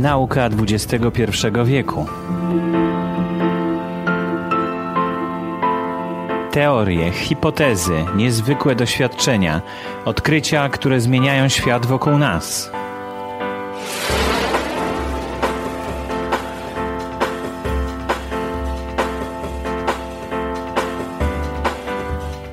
[0.00, 1.30] Nauka XXI
[1.64, 2.06] wieku.
[6.50, 9.62] Teorie, hipotezy, niezwykłe doświadczenia,
[10.04, 12.70] odkrycia, które zmieniają świat wokół nas.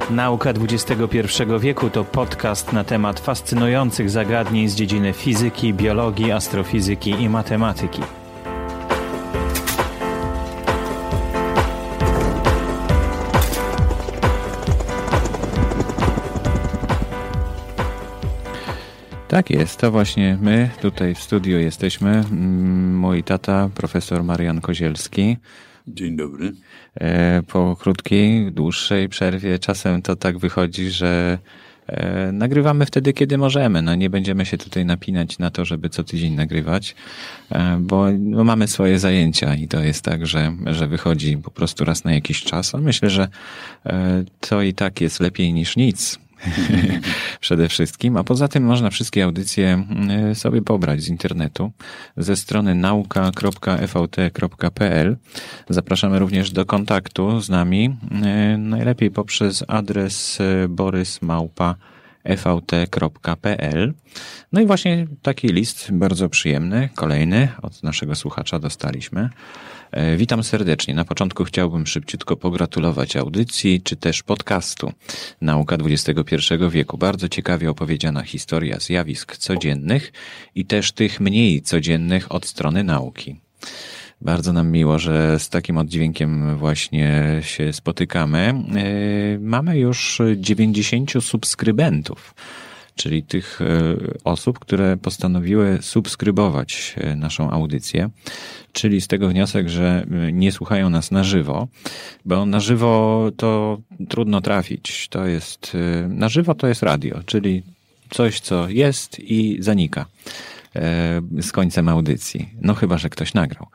[0.09, 1.27] Nauka XXI
[1.59, 8.01] wieku to podcast na temat fascynujących zagadnień z dziedziny fizyki, biologii, astrofizyki i matematyki.
[19.27, 22.09] Tak jest, to właśnie my tutaj w studiu jesteśmy.
[22.09, 25.37] Mm, mój tata, profesor Marian Kozielski.
[25.87, 26.53] Dzień dobry.
[26.95, 31.37] E, po krótkiej, dłuższej przerwie czasem to tak wychodzi, że
[31.87, 33.81] e, nagrywamy wtedy, kiedy możemy.
[33.81, 36.95] No nie będziemy się tutaj napinać na to, żeby co tydzień nagrywać,
[37.51, 41.85] e, bo no, mamy swoje zajęcia i to jest tak, że, że wychodzi po prostu
[41.85, 42.75] raz na jakiś czas.
[42.75, 43.27] A myślę, że
[44.39, 46.19] to i tak jest lepiej niż nic.
[47.39, 51.71] przede wszystkim, a poza tym można wszystkie audycje e, sobie pobrać z internetu
[52.17, 53.87] ze strony nauka.fvt.pl.
[55.69, 61.75] Zapraszamy również do kontaktu z nami, e, najlepiej poprzez adres e, borysmałpa
[62.27, 63.93] evt.pl.
[64.51, 69.29] No i właśnie taki list bardzo przyjemny, kolejny od naszego słuchacza dostaliśmy.
[69.91, 70.93] E, witam serdecznie.
[70.93, 74.91] Na początku chciałbym szybciutko pogratulować audycji, czy też podcastu
[75.41, 76.35] Nauka XXI
[76.71, 76.97] wieku.
[76.97, 80.11] Bardzo ciekawie opowiedziana historia zjawisk codziennych
[80.55, 83.35] i też tych mniej codziennych od strony nauki.
[84.21, 88.39] Bardzo nam miło, że z takim oddźwiękiem właśnie się spotykamy.
[88.39, 88.53] E,
[89.39, 92.33] mamy już 90 subskrybentów
[92.97, 93.65] czyli tych e,
[94.23, 98.09] osób, które postanowiły subskrybować e, naszą audycję,
[98.71, 101.67] czyli z tego wniosek, że e, nie słuchają nas na żywo,
[102.25, 103.77] bo na żywo to
[104.09, 105.07] trudno trafić.
[105.07, 105.77] To jest,
[106.09, 107.63] na żywo to jest radio, czyli
[108.09, 110.05] coś, co jest i zanika
[111.41, 112.49] z końcem audycji.
[112.61, 113.67] No chyba, że ktoś nagrał.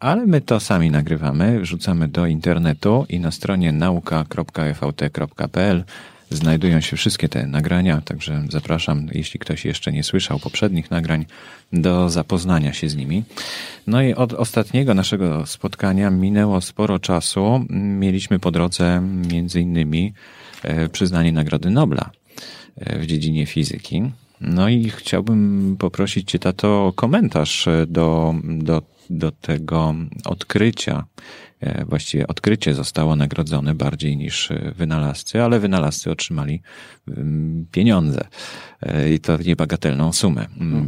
[0.00, 4.24] Ale my to sami nagrywamy, wrzucamy do internetu i na stronie nauka.fvt.pl
[6.30, 11.26] znajdują się wszystkie te nagrania, także zapraszam, jeśli ktoś jeszcze nie słyszał poprzednich nagrań,
[11.72, 13.22] do zapoznania się z nimi.
[13.86, 17.64] No i od ostatniego naszego spotkania minęło sporo czasu.
[17.70, 19.00] Mieliśmy po drodze
[19.30, 20.12] między innymi
[20.62, 22.10] e, przyznanie Nagrody Nobla
[22.76, 24.02] e, w dziedzinie fizyki.
[24.40, 31.04] No i chciałbym poprosić Cię, Tato, o komentarz do, do, do tego odkrycia
[31.60, 36.62] E, właściwie odkrycie zostało nagrodzone bardziej niż e, wynalazcy, ale wynalazcy otrzymali
[37.72, 38.28] pieniądze
[38.82, 40.46] e, i to niebagatelną sumę.
[40.56, 40.84] No,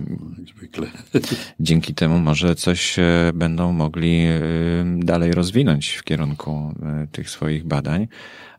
[0.56, 0.86] zwykle.
[1.60, 2.96] Dzięki temu może coś
[3.34, 4.24] będą mogli
[4.96, 6.74] dalej rozwinąć w kierunku
[7.12, 8.08] tych swoich badań.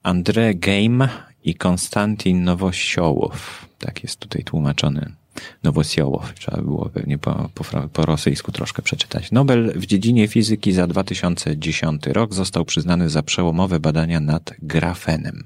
[0.04, 1.10] André Game
[1.44, 3.66] i Konstantin Nowosiołow.
[3.80, 5.21] Tak jest tutaj tłumaczony
[5.64, 6.34] Nowosjołow.
[6.34, 9.32] Trzeba było pewnie po, po, po rosyjsku troszkę przeczytać.
[9.32, 15.44] Nobel w dziedzinie fizyki za 2010 rok został przyznany za przełomowe badania nad grafenem.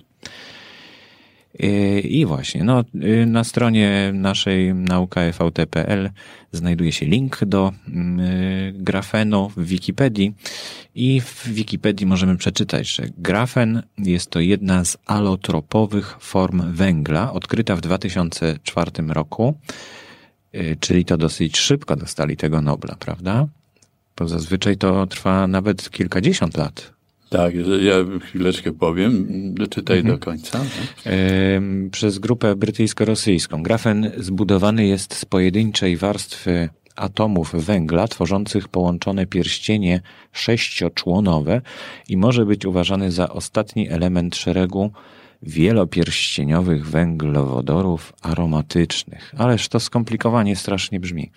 [2.04, 6.10] I właśnie, no, y, na stronie naszej nauka.fvt.pl
[6.52, 10.34] znajduje się link do mm, y, grafenu w Wikipedii.
[10.96, 17.76] I w Wikipedii możemy przeczytać, że grafen jest to jedna z alotropowych form węgla, odkryta
[17.76, 19.58] w 2004 roku,
[20.80, 23.48] czyli to dosyć szybko dostali tego Nobla, prawda?
[24.18, 26.95] Bo zazwyczaj to trwa nawet kilkadziesiąt lat,
[27.38, 27.94] tak, ja
[28.28, 29.28] chwileczkę powiem,
[29.70, 30.16] czytaj mhm.
[30.16, 30.60] do końca.
[31.92, 33.64] Przez grupę brytyjsko-rosyjską.
[33.64, 40.02] Grafen zbudowany jest z pojedynczej warstwy atomów węgla tworzących połączone pierścienie
[40.32, 41.62] sześcioczłonowe
[42.10, 44.92] i może być uważany za ostatni element szeregu
[45.42, 49.34] wielopierścieniowych węglowodorów aromatycznych.
[49.38, 51.32] Ależ to skomplikowanie strasznie brzmi.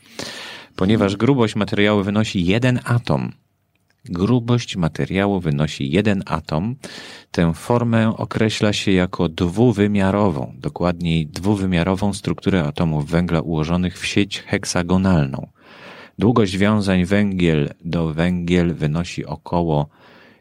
[0.76, 3.32] Ponieważ grubość materiału wynosi jeden atom,
[4.10, 6.76] Grubość materiału wynosi jeden atom.
[7.30, 15.48] Tę formę określa się jako dwuwymiarową, dokładniej dwuwymiarową strukturę atomów węgla ułożonych w sieć heksagonalną.
[16.18, 19.88] Długość wiązań węgiel do węgiel wynosi około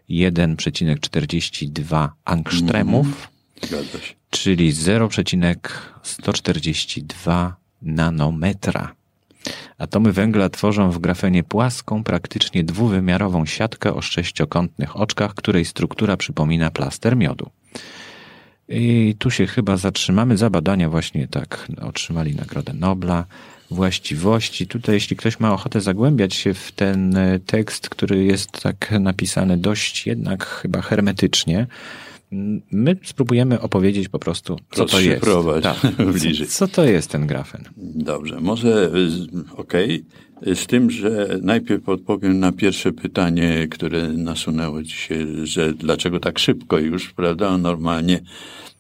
[0.09, 3.27] 1,42 angstremów,
[3.71, 3.85] mm,
[4.29, 8.95] czyli 0,142 nanometra.
[9.77, 16.71] Atomy węgla tworzą w grafenie płaską, praktycznie dwuwymiarową siatkę o sześciokątnych oczkach, której struktura przypomina
[16.71, 17.49] plaster miodu.
[18.69, 20.37] I tu się chyba zatrzymamy.
[20.37, 23.25] Za badania właśnie tak otrzymali Nagrodę Nobla.
[23.71, 24.67] właściwości.
[24.67, 29.57] Tutaj, jeśli ktoś ma ochotę zagłębiać się w ten e, tekst, który jest tak napisany
[29.57, 31.67] dość jednak chyba hermetycznie,
[32.71, 35.25] My spróbujemy opowiedzieć po prostu, co to jest.
[35.63, 35.77] Tak.
[36.47, 37.63] Co, co, to jest ten grafen?
[37.77, 38.91] Dobrze, może
[39.55, 40.05] okej.
[40.05, 40.27] Okay.
[40.41, 46.79] Z tym, że najpierw odpowiem na pierwsze pytanie, które nasunęło się, że dlaczego tak szybko
[46.79, 47.57] już, prawda?
[47.57, 48.19] Normalnie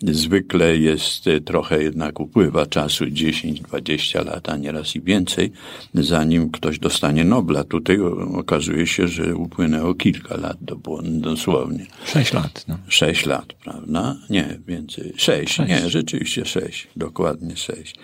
[0.03, 5.51] Zwykle jest e, trochę jednak upływa czasu, 10-20 lat, a nieraz i więcej,
[5.93, 7.63] zanim ktoś dostanie Nobla.
[7.63, 7.99] Tutaj
[8.35, 10.57] okazuje się, że upłynęło kilka lat,
[11.03, 11.85] dosłownie.
[12.05, 12.65] Sześć lat.
[12.67, 12.77] No.
[12.87, 14.15] Sześć lat, prawda?
[14.29, 15.13] Nie, więcej.
[15.15, 15.69] Sześć, sześć.
[15.69, 17.95] nie, rzeczywiście sześć, dokładnie sześć.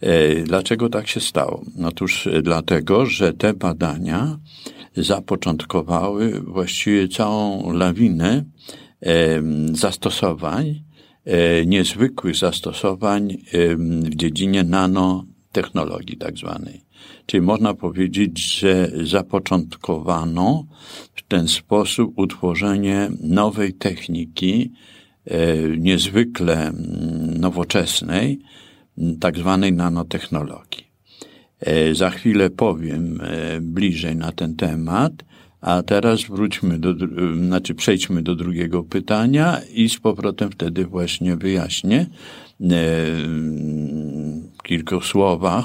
[0.00, 1.64] E, dlaczego tak się stało?
[1.84, 2.42] Otóż e,
[3.06, 4.38] że te badania
[4.96, 8.44] zapoczątkowały właściwie całą lawinę
[9.72, 10.82] zastosowań
[11.24, 13.36] E, niezwykłych zastosowań
[14.02, 16.80] w dziedzinie nanotechnologii tak zwanej.
[17.26, 20.66] Czyli można powiedzieć, że zapoczątkowano
[21.14, 24.72] w ten sposób utworzenie nowej techniki,
[25.24, 26.72] e, niezwykle
[27.40, 28.40] nowoczesnej,
[29.20, 30.81] tak zwanej nanotechnologii.
[31.62, 33.20] E, za chwilę powiem
[33.60, 35.12] bliżej na ten temat,
[35.60, 36.94] a teraz wróćmy do,
[37.46, 42.00] znaczy przejdźmy do drugiego pytania i z powrotem wtedy właśnie wyjaśnię.
[42.00, 42.51] e,
[44.62, 45.64] kilku słowach,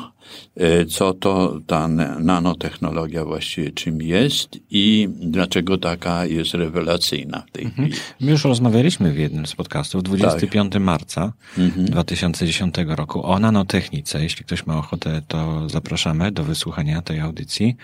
[0.56, 1.88] e, co to ta
[2.20, 7.88] nanotechnologia właściwie czym jest i dlaczego taka jest rewelacyjna w tej mhm.
[7.88, 8.02] chwili.
[8.20, 10.82] My już rozmawialiśmy w jednym z podcastów 25 tak.
[10.82, 11.86] marca mhm.
[11.86, 14.24] 2010 roku o nanotechnice.
[14.24, 17.76] Jeśli ktoś ma ochotę, to zapraszamy do wysłuchania tej audycji.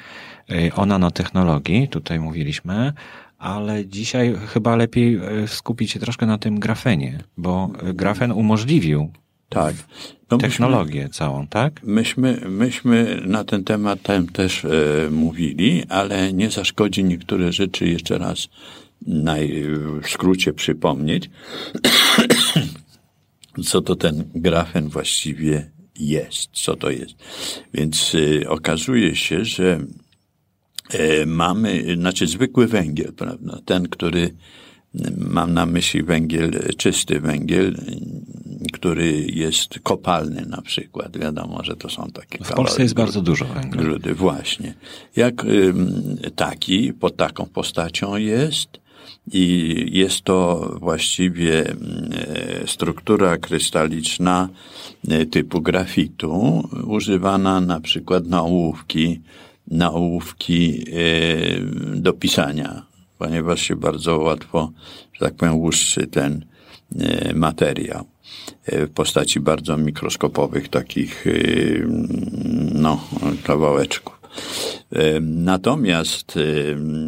[0.52, 2.94] Y, o nanotechnologii, tutaj mówiliśmy,
[3.44, 9.12] ale dzisiaj chyba lepiej y, skupić się troszkę na tym grafenie, bo grafen umożliwił
[9.50, 9.76] tak.
[10.32, 11.84] No technologię myśmy, całą, tak?
[11.84, 14.70] Myśmy, myśmy na ten temat tam też e,
[15.12, 18.48] mówili, ale nie zaszkodzi niektóre rzeczy jeszcze raz
[19.08, 19.64] naj,
[20.02, 21.30] w skrócie przypomnieć,
[23.70, 27.16] co to ten grafen właściwie jest, co to jest.
[27.74, 30.03] Więc e, okazuje się, że E,
[31.26, 33.60] mamy, znaczy zwykły węgiel, prawda?
[33.66, 34.34] Ten, który
[35.18, 37.76] mam na myśli węgiel, czysty węgiel,
[38.74, 41.18] który jest kopalny na przykład.
[41.18, 43.82] Wiadomo, że to są takie W Polsce jest bardzo dużo węgla.
[43.82, 44.74] Grudy, właśnie.
[45.16, 45.46] Jak
[46.36, 48.84] taki, pod taką postacią jest
[49.32, 51.76] i jest to właściwie e,
[52.68, 54.50] struktura krystaliczna
[55.08, 59.22] e, typu grafitu, używana na przykład na ołówki,
[59.74, 62.86] na ołówki e, do pisania,
[63.18, 64.72] ponieważ się bardzo łatwo,
[65.14, 66.46] że tak powiem, łuszczy ten
[67.00, 68.06] e, materiał
[68.66, 71.26] e, w postaci bardzo mikroskopowych takich
[72.74, 73.08] no,
[73.44, 74.24] kawałeczków.
[75.22, 76.40] Natomiast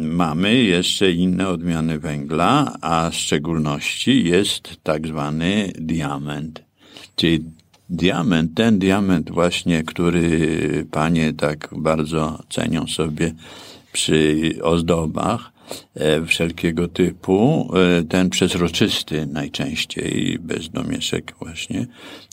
[0.00, 6.62] mamy jeszcze inne odmiany węgla, a w szczególności jest tak zwany diament,
[7.16, 7.44] czyli
[7.90, 13.32] diament, ten diament właśnie, który panie tak bardzo cenią sobie
[13.92, 15.52] przy ozdobach
[15.94, 21.86] e, wszelkiego typu, e, ten przezroczysty najczęściej, bez domieszek właśnie,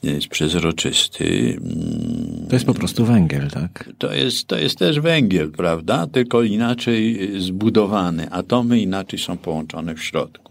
[0.03, 1.57] jest przezroczysty.
[1.61, 2.47] Mm.
[2.49, 3.89] To jest po prostu węgiel, tak?
[3.97, 6.07] To jest, to jest też węgiel, prawda?
[6.07, 8.31] Tylko inaczej zbudowany.
[8.31, 10.42] Atomy inaczej są połączone w środku.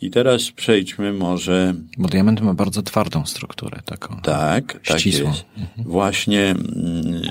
[0.00, 1.74] I teraz przejdźmy może.
[1.98, 4.20] Bo diament ma bardzo twardą strukturę, taką.
[4.22, 5.26] Tak, tak ścisłą.
[5.26, 5.46] tak jest.
[5.56, 5.88] Mhm.
[5.88, 7.22] Właśnie mm,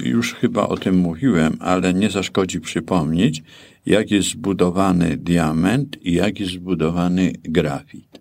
[0.00, 3.42] już chyba o tym mówiłem, ale nie zaszkodzi przypomnieć,
[3.86, 8.20] jak jest zbudowany diament i jak jest zbudowany grafit.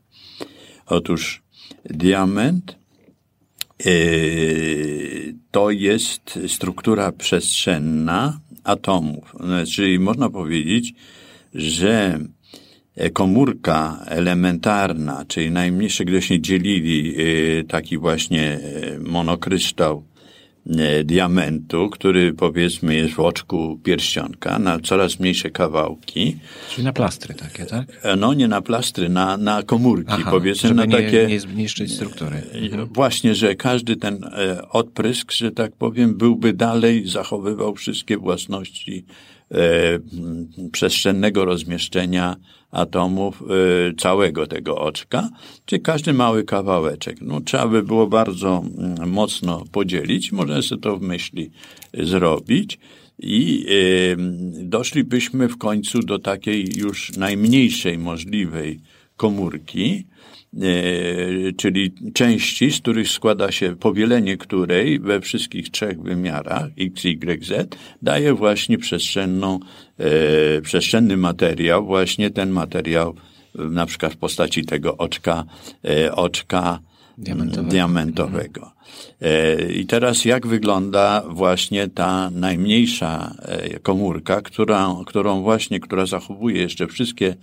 [0.86, 1.44] Otóż
[1.86, 2.78] diament
[3.86, 9.36] yy, to jest struktura przestrzenna atomów.
[9.74, 10.94] Czyli można powiedzieć,
[11.54, 12.20] że
[13.14, 20.04] komórka elementarna, czyli najmniejsze, gdyśmy dzielili e, taki właśnie e, monokryształ
[21.04, 26.38] diamentu, który powiedzmy jest w oczku pierścionka, na coraz mniejsze kawałki.
[26.70, 27.86] Czyli na plastry takie, tak?
[28.18, 31.28] No nie na plastry, na, na komórki, Aha, powiedzmy żeby na takie...
[31.28, 32.42] nie zmniejszyć struktury.
[32.54, 32.90] Mhm.
[32.94, 34.30] Właśnie, że każdy ten
[34.70, 39.06] odprysk, że tak powiem, byłby dalej zachowywał wszystkie własności
[39.52, 40.00] E,
[40.72, 42.36] przestrzennego rozmieszczenia
[42.76, 45.30] atomów e, całego tego oczka,
[45.66, 47.18] czy każdy mały kawałeczek.
[47.22, 51.52] No, trzeba by było bardzo mm, mocno podzielić, można sobie to w myśli
[51.94, 52.80] zrobić
[53.20, 54.16] i e,
[54.64, 58.80] doszlibyśmy w końcu do takiej już najmniejszej możliwej
[59.18, 60.06] komórki,
[61.58, 67.68] czyli części, z których składa się powielenie której we wszystkich trzech wymiarach x, y, z
[68.02, 69.60] daje właśnie przestrzenną,
[69.98, 73.16] e, przestrzenny materiał, właśnie ten materiał
[73.56, 75.44] na przykład w postaci tego oczka,
[76.12, 76.80] oczka
[77.18, 77.70] diamentowego.
[77.70, 78.72] diamentowego.
[79.76, 83.36] I teraz jak wygląda właśnie ta najmniejsza
[83.84, 87.36] komórka, która, którą właśnie, która zachowuje jeszcze wszystkie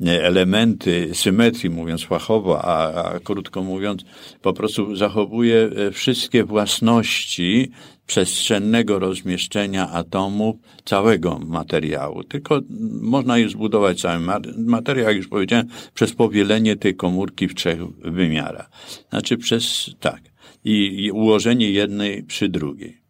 [0.00, 4.04] elementy symetrii, mówiąc fachowo, a, a krótko mówiąc,
[4.42, 7.70] po prostu zachowuje e, wszystkie własności
[8.06, 12.24] przestrzennego rozmieszczenia atomów całego materiału.
[12.24, 12.60] Tylko
[13.00, 14.20] można je zbudować cały
[14.56, 18.70] materiał, jak już powiedziałem, przez powielenie tej komórki w trzech wymiarach.
[19.10, 20.20] Znaczy przez, tak,
[20.64, 23.00] i, i ułożenie jednej przy drugiej.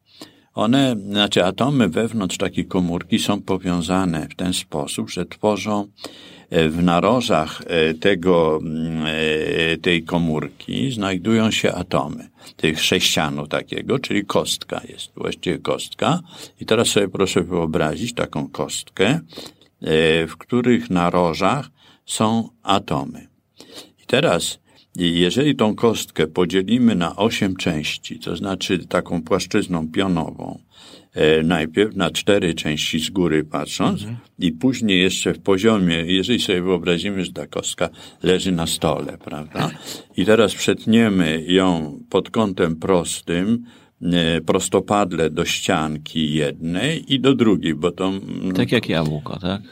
[0.55, 6.82] One, znaczy atomy wewnątrz takiej komórki są powiązane w ten sposób, że tworzą E, w
[6.82, 14.80] narożach e, tego, mm, e, tej komórki znajdują się atomy tych sześcianu takiego, czyli kostka
[14.88, 16.20] jest, właściwie kostka.
[16.60, 19.20] I teraz sobie proszę wyobrazić taką kostkę,
[20.28, 21.70] w których narożach
[22.06, 23.26] są atomy.
[24.02, 24.58] I teraz,
[24.96, 30.58] jeżeli tą kostkę podzielimy na osiem części, to znaczy taką płaszczyzną pionową,
[31.05, 31.05] E,
[31.44, 34.16] najpierw na cztery części z góry patrząc mhm.
[34.38, 37.88] i później jeszcze w poziomie, jeżeli sobie wyobrazimy, że ta kostka
[38.23, 39.70] leży na stole, prawda?
[40.16, 43.64] I teraz przetniemy ją pod kątem prostym,
[44.02, 48.12] e, prostopadle do ścianki jednej i do drugiej, bo to...
[48.56, 49.62] Tak jak jabłko, tak?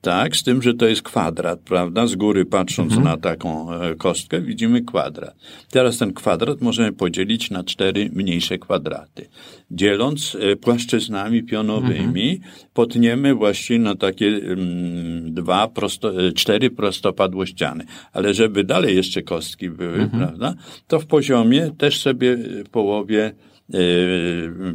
[0.00, 2.06] Tak, z tym, że to jest kwadrat, prawda?
[2.06, 3.04] Z góry patrząc mhm.
[3.04, 5.34] na taką e, kostkę widzimy kwadrat.
[5.70, 9.28] Teraz ten kwadrat możemy podzielić na cztery mniejsze kwadraty.
[9.70, 12.52] Dzieląc e, płaszczyznami pionowymi, mhm.
[12.74, 17.84] potniemy właśnie na takie mm, dwa, prosto, e, cztery prostopadłościany.
[18.12, 20.10] Ale żeby dalej jeszcze kostki były, mhm.
[20.10, 20.54] prawda?
[20.86, 23.34] To w poziomie też sobie w połowie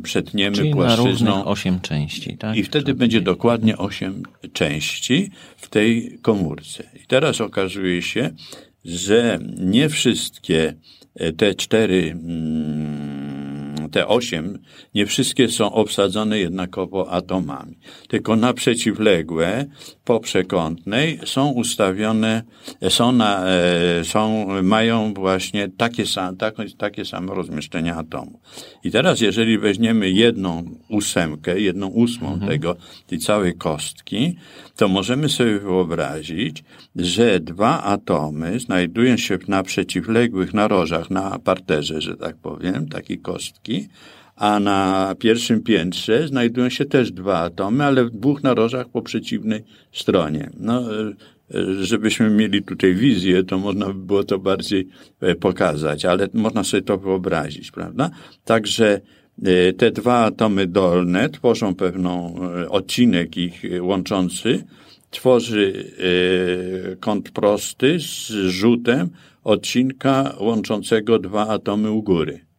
[0.03, 1.31] przetniemy Czyli płaszczyzną.
[1.31, 2.55] Na osiem części, tak?
[2.55, 6.83] I wtedy będzie dokładnie osiem części w tej komórce.
[7.03, 8.29] I teraz okazuje się,
[8.85, 10.73] że nie wszystkie
[11.37, 13.28] te cztery mm,
[13.89, 14.59] te osiem,
[14.95, 17.77] nie wszystkie są obsadzone jednakowo atomami,
[18.07, 19.65] tylko na przeciwległe,
[20.03, 22.43] po przekątnej są ustawione,
[22.89, 28.39] są, na, e, są mają właśnie takie, sam, takie, takie samo rozmieszczenie atomu.
[28.83, 32.51] I teraz, jeżeli weźmiemy jedną ósemkę, jedną ósmą mhm.
[32.51, 32.75] tego,
[33.07, 34.35] tej całej kostki,
[34.79, 36.63] to możemy sobie wyobrazić,
[36.95, 43.87] że dwa atomy znajdują się na przeciwległych narożach, na parterze, że tak powiem, takiej kostki,
[44.35, 49.63] a na pierwszym piętrze znajdują się też dwa atomy, ale w dwóch narożach po przeciwnej
[49.91, 50.49] stronie.
[50.59, 51.13] No, e,
[51.83, 54.87] żebyśmy mieli tutaj wizję, to można by było to bardziej
[55.21, 58.09] e, pokazać, ale można sobie to wyobrazić, prawda?
[58.45, 59.01] Także e,
[59.77, 62.35] te dwa atomy dolne tworzą pewną
[62.69, 64.63] odcinek ich łączący,
[65.09, 65.93] tworzy
[66.99, 69.09] kąt prosty z rzutem
[69.43, 72.49] odcinka łączącego dwa atomy u góry.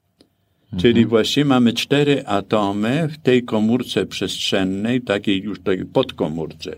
[0.76, 6.76] Czyli właściwie mamy cztery atomy w tej komórce przestrzennej, takiej już tej podkomórce,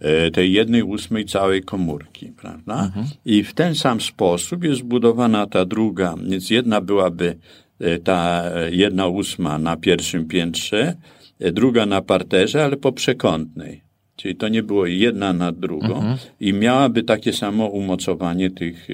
[0.00, 2.84] e, tej jednej ósmej całej komórki, prawda?
[2.84, 3.06] Mhm.
[3.24, 7.67] I w ten sam sposób jest zbudowana ta druga, więc jedna byłaby e,
[8.04, 10.96] ta jedna ósma na pierwszym piętrze,
[11.40, 13.82] e, druga na parterze, ale po przekątnej.
[14.16, 16.16] Czyli to nie było jedna na drugą mhm.
[16.40, 18.88] i miałaby takie samo umocowanie tych,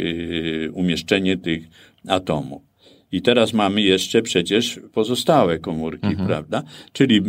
[0.73, 1.63] umieszczenie tych
[2.09, 2.63] atomów.
[3.13, 6.29] I teraz mamy jeszcze przecież pozostałe komórki, mhm.
[6.29, 6.63] prawda?
[6.93, 7.23] Czyli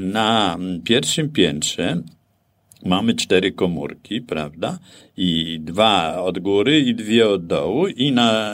[0.00, 2.02] na pierwszym piętrze
[2.84, 4.78] mamy cztery komórki, prawda?
[5.16, 8.52] I dwa od góry i dwie od dołu i na,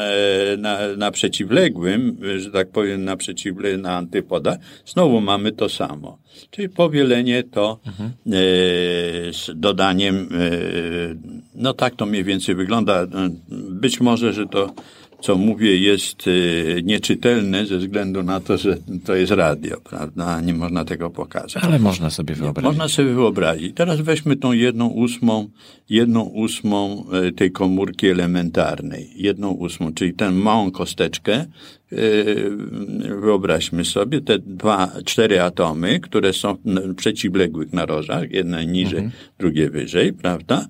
[0.59, 6.19] na, na przeciwległym, że tak powiem, na przeciwległym, na antypodach znowu mamy to samo.
[6.51, 8.11] Czyli powielenie to mhm.
[8.11, 8.33] e,
[9.33, 10.51] z dodaniem, e,
[11.55, 13.07] no tak to mniej więcej wygląda.
[13.71, 14.75] Być może, że to
[15.23, 20.41] co mówię, jest y, nieczytelne ze względu na to, że to jest radio, prawda?
[20.41, 21.65] Nie można tego pokazać.
[21.65, 22.65] Ale można sobie wyobrazić.
[22.65, 23.73] Można sobie wyobrazić.
[23.75, 25.49] Teraz weźmy tą jedną ósmą,
[25.89, 29.11] jedną ósmą y, tej komórki elementarnej.
[29.17, 31.45] Jedną ósmą, czyli tę małą kosteczkę,
[31.93, 32.51] y,
[33.21, 36.57] wyobraźmy sobie te dwa, cztery atomy, które są
[36.97, 39.13] przeciwległych narożach, jedne niżej, mhm.
[39.39, 40.67] drugie wyżej, prawda?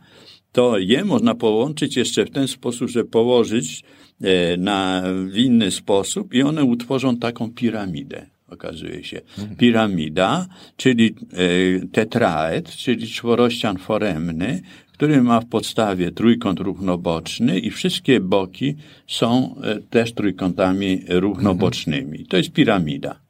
[0.53, 4.02] To je można połączyć jeszcze w ten sposób, że położyć E,
[4.59, 5.03] na,
[5.33, 9.21] w inny sposób i one utworzą taką piramidę okazuje się.
[9.39, 9.57] Mhm.
[9.57, 14.63] Piramida, czyli e, tetraed, czyli czworościan foremny,
[14.93, 18.75] który ma w podstawie trójkąt równoboczny i wszystkie boki
[19.07, 22.27] są e, też trójkątami równobocznymi.
[22.27, 23.23] To jest piramida.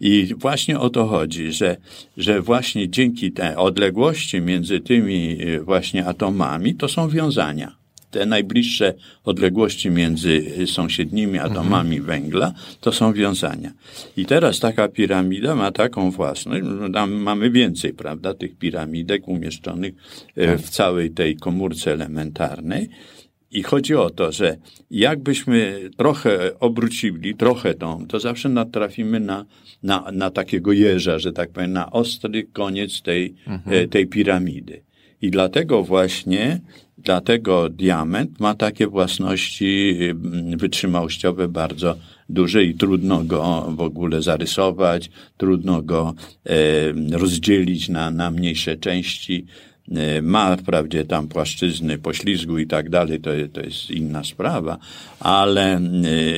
[0.00, 1.76] I właśnie o to chodzi, że,
[2.16, 7.83] że właśnie dzięki tej odległości między tymi e, właśnie atomami to są wiązania
[8.14, 8.94] te najbliższe
[9.24, 12.06] odległości między sąsiednimi atomami mhm.
[12.06, 13.72] węgla, to są wiązania.
[14.16, 19.94] I teraz taka piramida ma taką własność, no, tam mamy więcej, prawda, tych piramidek umieszczonych
[20.36, 20.60] e, tak.
[20.60, 22.88] w całej tej komórce elementarnej.
[23.50, 24.56] I chodzi o to, że
[24.90, 29.44] jakbyśmy trochę obrócili, trochę tą, to zawsze natrafimy na,
[29.82, 33.84] na, na takiego jeża, że tak powiem, na ostry koniec tej, mhm.
[33.84, 34.82] E, tej piramidy.
[35.22, 36.60] I dlatego właśnie
[37.04, 39.98] Dlatego diament ma takie własności
[40.56, 41.96] wytrzymałościowe bardzo
[42.28, 46.14] duże i trudno go w ogóle zarysować, trudno go
[46.46, 49.46] e, rozdzielić na, na mniejsze części.
[49.92, 54.78] E, ma wprawdzie tam płaszczyzny poślizgu i tak dalej, to, to jest inna sprawa,
[55.20, 55.80] ale e,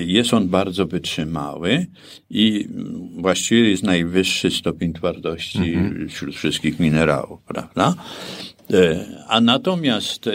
[0.04, 1.86] jest on bardzo wytrzymały
[2.30, 2.68] i
[3.18, 6.08] właściwie jest najwyższy stopień twardości mhm.
[6.08, 7.94] wśród wszystkich minerałów, prawda?
[8.72, 10.30] E, a natomiast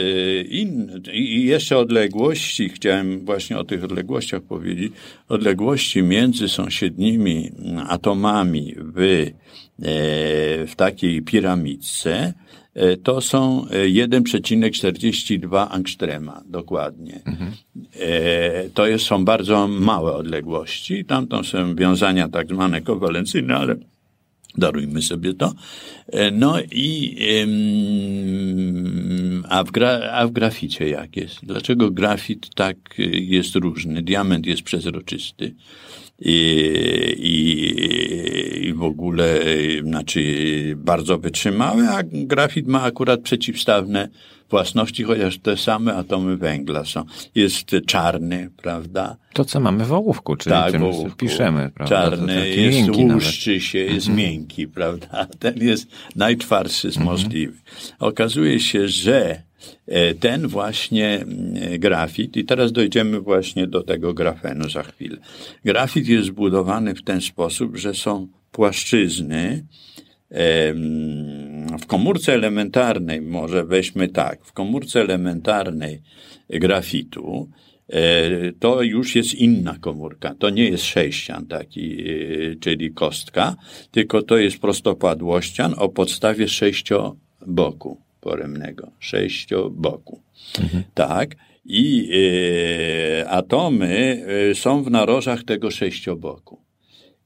[0.50, 4.94] in, i jeszcze odległości, chciałem właśnie o tych odległościach powiedzieć,
[5.30, 7.52] odległości między sąsiednimi
[7.88, 9.26] atomami w,
[10.68, 12.34] w takiej piramidce,
[13.04, 17.22] to są 1,42 angstrema dokładnie.
[17.26, 17.52] Mhm.
[18.74, 21.06] To jest, są bardzo małe odległości.
[21.06, 23.76] Tam to są wiązania tak zwane kowalencyjne, ale
[24.58, 25.54] Darujmy sobie to.
[26.08, 27.18] E, no i
[29.50, 31.38] a w, gra, a w graficie jak jest?
[31.44, 32.78] Dlaczego grafit tak
[33.14, 34.02] jest różny?
[34.02, 35.54] Diament jest przezroczysty
[36.22, 36.36] i,
[37.18, 39.40] i, i w ogóle
[39.84, 40.24] znaczy
[40.78, 44.10] bardzo wytrzymały, a grafit ma akurat przeciwstawne
[44.50, 47.04] własności, chociaż te same atomy węgla są.
[47.36, 49.18] Jest czarny, prawda?
[49.34, 51.18] To, co mamy w ołówku, czyli tak, tym ołówku.
[51.18, 51.96] piszemy, prawda?
[51.96, 54.18] Czarny, jest łuszczy się, jest mhm.
[54.18, 55.28] miękki, prawda?
[55.40, 57.06] Ten jest najtwardszy z mhm.
[57.06, 57.62] możliwych.
[58.00, 59.44] Okazuje się, że
[60.20, 61.26] ten właśnie
[61.80, 65.18] grafit, i teraz dojdziemy właśnie do tego grafenu za chwilę.
[65.66, 69.66] Grafit jest zbudowany w ten sposób, że są płaszczyzny,
[71.82, 76.02] w komórce elementarnej, może weźmy tak, w komórce elementarnej
[76.50, 77.50] grafitu,
[77.90, 80.36] e, to już jest inna komórka.
[80.40, 83.56] To nie jest sześcian taki, e, czyli kostka,
[83.92, 88.92] tylko to jest prostopadłościan o podstawie sześcioboku poremnego.
[89.00, 90.22] Sześcioboku.
[90.60, 90.84] Mhm.
[90.94, 91.36] Tak.
[91.66, 92.10] I
[93.22, 96.62] e, atomy e, są w narożach tego sześcioboku.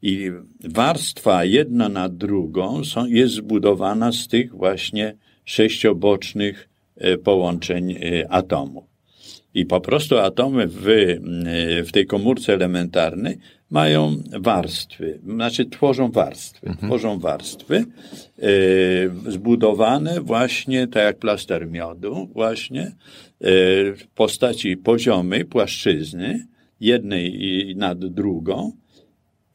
[0.01, 0.31] I
[0.63, 7.95] warstwa jedna na drugą są, jest zbudowana z tych właśnie sześciobocznych e, połączeń
[8.29, 8.85] atomów.
[9.53, 10.85] I po prostu atomy w,
[11.87, 13.37] w tej komórce elementarnej
[13.69, 16.87] mają warstwy, znaczy tworzą warstwy, mhm.
[16.87, 17.85] tworzą warstwy
[19.27, 22.91] zbudowane właśnie tak jak plaster miodu, właśnie
[23.97, 26.47] w postaci poziomej płaszczyzny,
[26.79, 28.71] jednej nad drugą,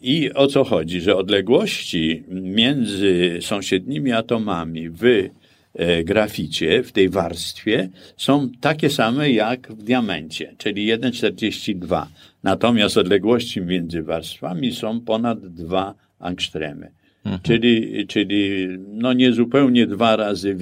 [0.01, 1.01] i o co chodzi?
[1.01, 5.05] Że odległości między sąsiednimi atomami w
[5.75, 12.07] e, graficie, w tej warstwie, są takie same jak w diamencie, czyli 1,42.
[12.43, 16.91] Natomiast odległości między warstwami są ponad 2 angstremy.
[17.25, 17.43] Mhm.
[17.43, 20.57] Czyli, czyli no niezupełnie dwa razy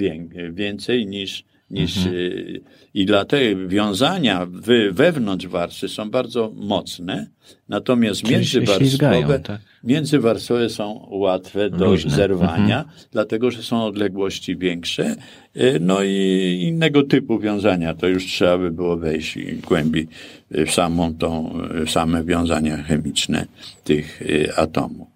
[0.51, 2.15] więcej niż, niż mhm.
[2.15, 2.61] Y,
[2.93, 4.47] i dlatego wiązania
[4.91, 7.27] wewnątrz warstwy są bardzo mocne,
[7.69, 9.61] natomiast międzywarstwowe, tak?
[9.83, 12.11] Międzywarstwowe są łatwe do Różne.
[12.11, 12.97] zerwania, mhm.
[13.11, 15.15] dlatego że są odległości większe.
[15.57, 19.37] Y, no i innego typu wiązania, to już trzeba by było wejść
[19.67, 20.07] głębiej
[20.51, 23.45] w samą tą, w same wiązania chemiczne
[23.83, 25.07] tych y, atomów.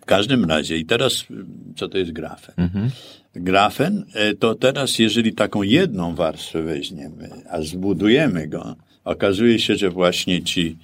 [0.00, 1.26] W każdym razie, i teraz
[1.76, 2.54] co to jest grafen?
[2.56, 2.90] Mhm
[3.36, 9.90] grafen, e, to teraz jeżeli taką jedną warstwę weźmiemy, a zbudujemy go, okazuje się, że
[9.90, 10.76] właśnie ci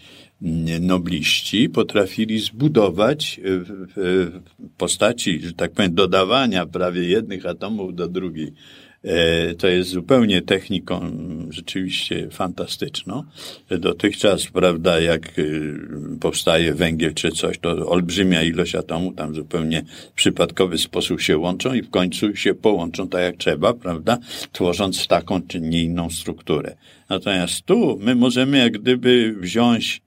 [0.81, 3.40] nobliści potrafili zbudować
[3.96, 4.40] w
[4.76, 8.53] postaci, że tak powiem, dodawania prawie jednych atomów do drugiej
[9.05, 11.00] E, to jest zupełnie techniką
[11.50, 13.24] rzeczywiście fantastyczną.
[13.70, 15.79] Dotychczas, prawda, jak y,
[16.20, 21.74] powstaje węgiel czy coś, to olbrzymia ilość atomów tam zupełnie w przypadkowy sposób się łączą
[21.74, 24.18] i w końcu się połączą tak jak trzeba, prawda,
[24.53, 26.76] tworząc taką czy nie inną strukturę.
[27.09, 30.03] Natomiast tu my możemy jak gdyby wziąć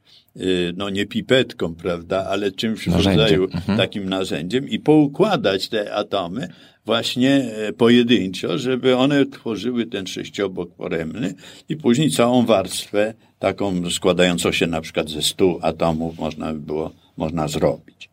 [0.78, 3.78] no nie pipetką, prawda, ale czymś w rodzaju Mhm.
[3.78, 6.48] takim narzędziem i poukładać te atomy
[6.86, 11.34] właśnie e, pojedynczo, żeby one tworzyły ten sześciobok poremny
[11.70, 16.92] i później całą warstwę taką składającą się na przykład ze stu atomów można by było,
[17.18, 18.10] można zrobić.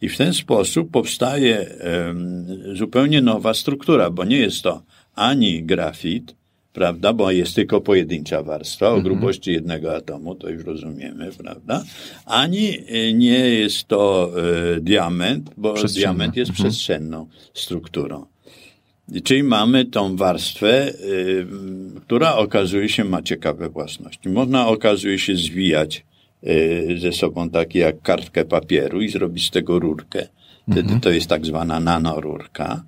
[0.00, 4.82] I w ten sposób powstaje em, zupełnie nowa struktura, bo nie jest to
[5.14, 6.34] ani grafit,
[6.72, 11.84] prawda, bo jest tylko pojedyncza warstwa o grubości jednego atomu, to już rozumiemy, prawda,
[12.26, 14.32] ani e, nie jest to
[14.76, 18.32] e, diament, bo diament jest przestrzenną strukturą.
[19.24, 21.46] Czyli mamy tą warstwę, y,
[22.00, 24.28] która okazuje się ma ciekawe własności.
[24.28, 26.04] Można okazuje się zwijać
[26.44, 30.28] y, ze sobą takie jak kartkę papieru i zrobić z tego rurkę.
[30.70, 32.82] Wtedy to jest tak zwana nanorurka.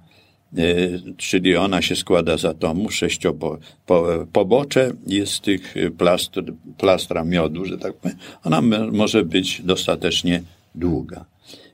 [0.59, 6.43] Y, Czyli ona się składa z atomów, sześciobo, po, pobocze jest tych y, plastr,
[6.79, 8.17] plastra miodu, że tak powiem.
[8.45, 8.61] Ona
[8.93, 10.43] może być dostatecznie
[10.75, 11.25] długa.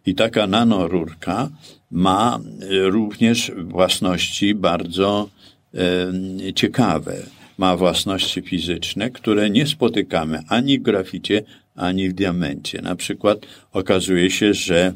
[0.07, 1.51] I taka nanorurka
[1.91, 5.29] ma e, również własności bardzo
[5.75, 7.17] e, ciekawe.
[7.59, 11.43] Ma własności fizyczne, które nie spotykamy ani w graficie,
[11.77, 12.83] ani w diamencie.
[12.83, 13.39] Na przykład
[13.73, 14.93] okazuje się, że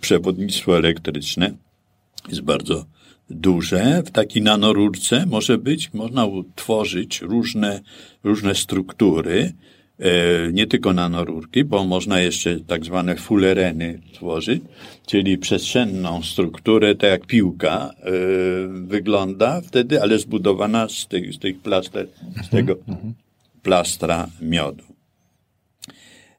[0.00, 1.54] przewodnictwo elektryczne
[2.28, 2.84] jest bardzo
[3.30, 4.02] duże.
[4.06, 7.80] W takiej nanorurce może być, można utworzyć różne,
[8.24, 9.52] różne struktury,
[9.98, 14.62] e, nie tylko nanorurki, bo można jeszcze tak zwane fulereny tworzyć,
[15.06, 18.10] czyli przestrzenną strukturę, tak jak piłka e,
[18.68, 22.06] wygląda wtedy, ale zbudowana z tych, z tych plaster,
[22.42, 22.76] z tego
[23.62, 24.93] plastra miodu.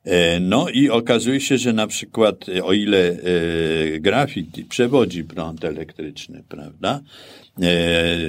[0.06, 5.66] E, No i okazuje się, że na przykład e, o ile e, grafit przewodzi prąd
[5.66, 7.02] elektryczny, prawda,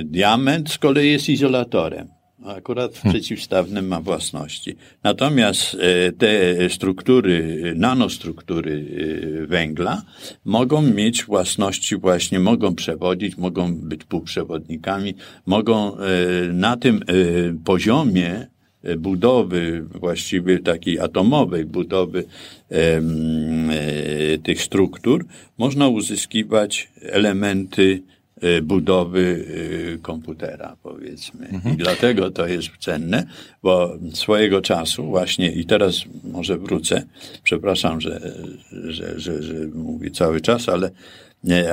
[0.05, 2.09] diament z kolei jest izolatorem.
[2.45, 4.77] Akurat przeciwstawnym ma własności.
[5.03, 5.77] Natomiast
[6.19, 8.85] te struktury, nanostruktury
[9.49, 10.03] węgla
[10.45, 15.15] mogą mieć własności właśnie, mogą przewodzić, mogą być półprzewodnikami,
[15.47, 15.97] mogą
[16.53, 17.01] na tym
[17.65, 18.47] poziomie
[18.99, 22.25] budowy, właściwie takiej atomowej budowy
[22.71, 23.01] e,
[24.39, 25.25] tych struktur,
[25.59, 28.03] można uzyskiwać elementy
[28.41, 29.47] e, budowy
[29.95, 31.49] e, komputera, powiedzmy.
[31.75, 33.27] I dlatego to jest cenne,
[33.63, 37.03] bo swojego czasu właśnie, i teraz może wrócę,
[37.43, 38.33] przepraszam, że,
[38.73, 40.91] że, że, że mówię cały czas, ale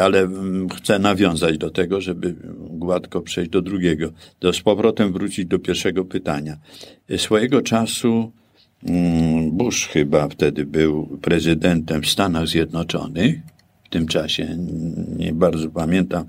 [0.02, 2.36] ale mm, chcę nawiązać do tego, żeby
[2.69, 4.12] gładko przejść do drugiego.
[4.39, 6.58] Do, z powrotem wrócić do pierwszego pytania.
[7.17, 8.32] Swojego czasu
[8.84, 13.36] mm, Bush chyba wtedy był prezydentem w Stanach Zjednoczonych.
[13.84, 14.58] W tym czasie
[15.17, 16.26] nie bardzo pamiętam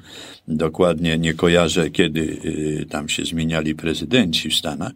[0.49, 4.93] dokładnie, nie kojarzę, kiedy y, tam się zmieniali prezydenci w Stanach.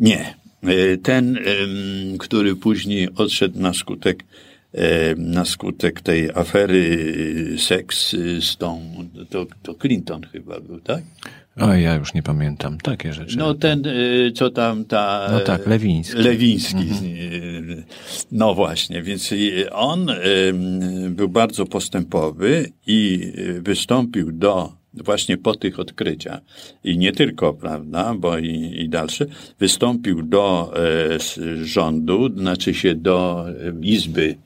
[0.00, 0.34] Nie.
[0.68, 1.38] Y, Ten,
[2.18, 4.24] który później odszedł na skutek
[5.16, 6.78] na skutek tej afery
[7.54, 8.80] y, seks y, z tą,
[9.30, 11.02] to, to Clinton chyba był, tak?
[11.56, 13.38] O, ja już nie pamiętam takie rzeczy.
[13.38, 15.28] No ten, y, co tam ta...
[15.32, 16.18] No tak, Lewiński.
[16.18, 16.78] Lewiński.
[17.04, 17.84] y,
[18.32, 19.34] No właśnie, więc
[19.72, 20.10] on
[21.10, 26.40] był bardzo postępowy i wystąpił do właśnie po tych odkryciach
[26.84, 29.26] i nie tylko, prawda, bo i, i dalsze,
[29.58, 31.18] wystąpił do e,
[31.64, 34.36] rządu, znaczy się do e, Izby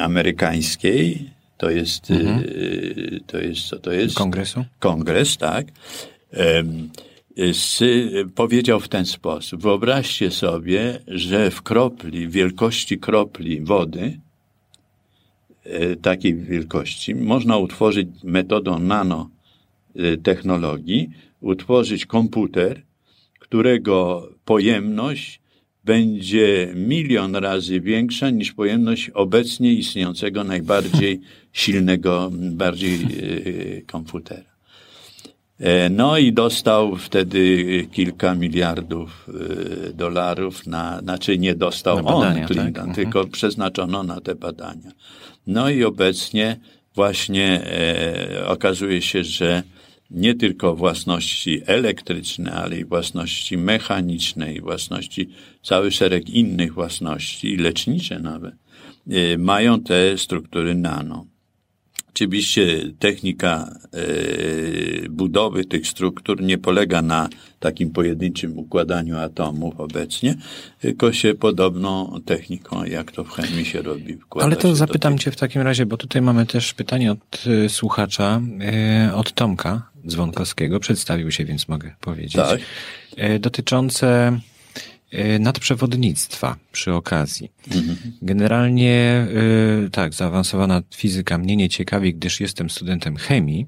[0.00, 4.16] Amerykańskiej, to jest, y, to jest, co to jest?
[4.16, 4.64] Kongresu?
[4.78, 5.66] kongres, tak,
[7.52, 7.82] z,
[8.34, 9.62] powiedział w ten sposób.
[9.62, 14.20] Wyobraźcie sobie, że w kropli, wielkości kropli wody,
[15.64, 22.82] e, takiej wielkości, można utworzyć metodą nanotechnologii, utworzyć komputer,
[23.38, 25.40] którego pojemność
[25.84, 31.20] będzie milion razy większa niż pojemność obecnie istniejącego najbardziej
[31.52, 34.54] silnego, bardziej e, komputera.
[35.60, 39.28] E, No i dostał wtedy kilka miliardów
[39.88, 42.88] e, dolarów na, znaczy nie dostał Na badania, on, Clinton, tak?
[42.88, 42.94] Mhm.
[42.94, 44.92] tylko przeznaczono na te badania.
[45.46, 46.56] No i obecnie
[46.94, 49.62] właśnie e, okazuje się, że
[50.14, 55.28] nie tylko własności elektryczne, ale i własności mechaniczne i własności,
[55.62, 58.54] cały szereg innych własności, lecznicze nawet,
[59.10, 61.33] e, mają te struktury nano.
[62.14, 67.28] Oczywiście technika e, budowy tych struktur nie polega na
[67.60, 70.34] takim pojedynczym układaniu atomów obecnie,
[70.80, 74.18] tylko się podobną techniką, jak to w chemii się robi.
[74.30, 78.40] Ale to zapytam cię w takim razie, bo tutaj mamy też pytanie od y, słuchacza,
[79.08, 80.80] y, od Tomka Dzwonkowskiego.
[80.80, 82.32] Przedstawił się, więc mogę powiedzieć.
[82.32, 82.60] Tak.
[83.40, 84.40] Dotyczące e,
[85.40, 87.52] nadprzewodnictwa przy okazji.
[88.22, 89.26] Generalnie
[89.86, 93.66] y, tak, zaawansowana fizyka mnie nie ciekawi, gdyż jestem studentem chemii,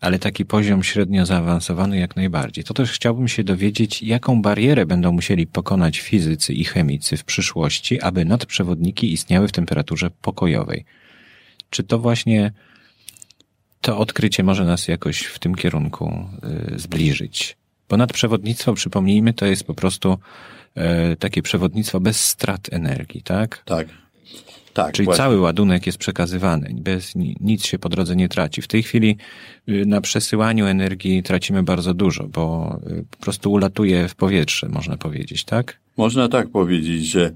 [0.00, 2.64] ale taki poziom średnio zaawansowany jak najbardziej.
[2.64, 8.00] To też chciałbym się dowiedzieć, jaką barierę będą musieli pokonać fizycy i chemicy w przyszłości,
[8.00, 10.84] aby nadprzewodniki istniały w temperaturze pokojowej.
[11.70, 12.52] Czy to właśnie
[13.80, 16.28] to odkrycie może nas jakoś w tym kierunku
[16.74, 17.56] y, zbliżyć?
[17.88, 20.18] Bo nadprzewodnictwo, przypomnijmy, to jest po prostu e,
[21.18, 23.62] takie przewodnictwo bez strat energii, tak?
[23.64, 23.88] Tak.
[24.74, 25.24] Tak, Czyli właśnie.
[25.24, 28.62] cały ładunek jest przekazywany, bez ni- nic się po drodze nie traci.
[28.62, 29.16] W tej chwili
[29.68, 34.96] y, na przesyłaniu energii tracimy bardzo dużo, bo y, po prostu ulatuje w powietrze, można
[34.96, 35.78] powiedzieć, tak?
[35.96, 37.30] Można tak powiedzieć, że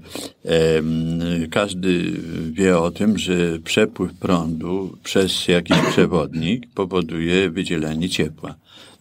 [0.45, 1.19] em,
[1.51, 2.11] każdy
[2.51, 8.55] wie o tym, że przepływ prądu przez jakiś przewodnik powoduje wydzielenie ciepła.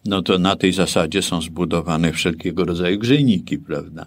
[0.05, 4.07] No to na tej zasadzie są zbudowane wszelkiego rodzaju grzejniki, prawda?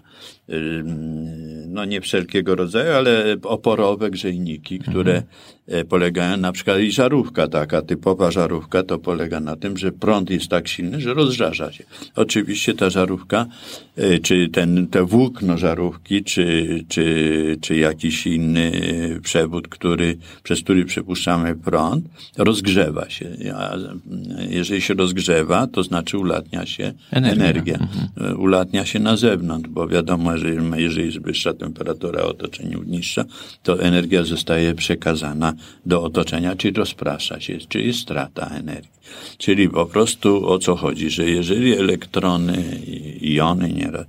[1.68, 5.22] No nie wszelkiego rodzaju, ale oporowe grzejniki, które
[5.66, 10.30] e, polegają na przykład i żarówka taka, typowa żarówka, to polega na tym, że prąd
[10.30, 11.84] jest tak silny, że rozżarza się.
[12.16, 13.46] Oczywiście ta żarówka,
[13.96, 18.72] e, czy ten, te włókno żarówki, czy, czy, czy jakiś inny
[19.22, 22.04] przewód, który, przez który przepuszczamy prąd,
[22.38, 23.30] rozgrzewa się.
[23.54, 23.76] A
[24.48, 27.44] jeżeli się rozgrzewa, to znaczy ulatnia się Energia.
[27.44, 27.78] energia.
[28.20, 33.24] E, Ulatnia się na zewnątrz, bo wiadomo, że jeżeli jest wyższa temperatura, a otoczenie niższa,
[33.62, 35.54] to energia zostaje przekazana
[35.86, 38.96] do otoczenia, czyli rozprasza się, czyli strata energii.
[39.38, 42.80] Czyli po prostu o co chodzi, że jeżeli elektrony
[43.20, 44.06] jony nieraz,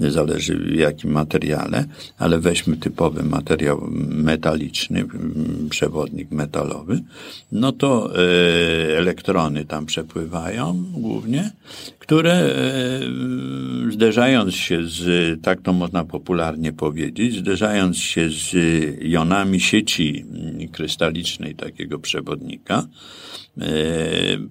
[0.00, 1.84] zależy w jakim materiale,
[2.18, 5.04] ale weźmy typowy materiał metaliczny,
[5.70, 7.00] przewodnik metalowy,
[7.52, 11.50] no to e, elektrony tam przepływają głównie,
[11.98, 12.50] które e,
[13.92, 18.54] zderzając się z, tak to można popularnie powiedzieć, zderzając się z
[19.00, 20.24] jonami sieci
[20.72, 22.86] krystalicznej takiego przewodnika,
[23.58, 23.66] e,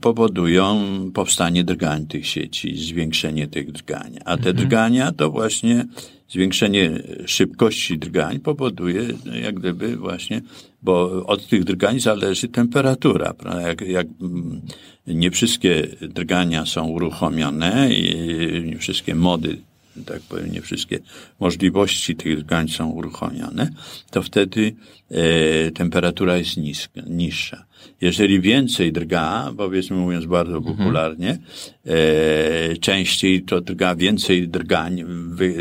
[0.01, 0.81] powodują
[1.13, 4.17] powstanie drgań tych sieci, zwiększenie tych drgań.
[4.25, 5.85] A te drgania to właśnie
[6.29, 6.91] zwiększenie
[7.25, 9.01] szybkości drgań powoduje
[9.43, 10.41] jak gdyby właśnie,
[10.81, 13.33] bo od tych drgań zależy temperatura.
[13.33, 13.61] Prawda?
[13.61, 14.61] Jak, jak mm,
[15.07, 19.57] nie wszystkie drgania są uruchomione i nie wszystkie mody
[20.05, 20.99] tak powiem, nie wszystkie
[21.39, 23.69] możliwości tych drgań są uruchomione,
[24.11, 24.75] to wtedy
[25.11, 27.65] e, temperatura jest niska, niższa.
[28.01, 31.37] Jeżeli więcej drga, powiedzmy mówiąc bardzo popularnie,
[31.85, 35.55] e, częściej to drga, więcej drgań wy,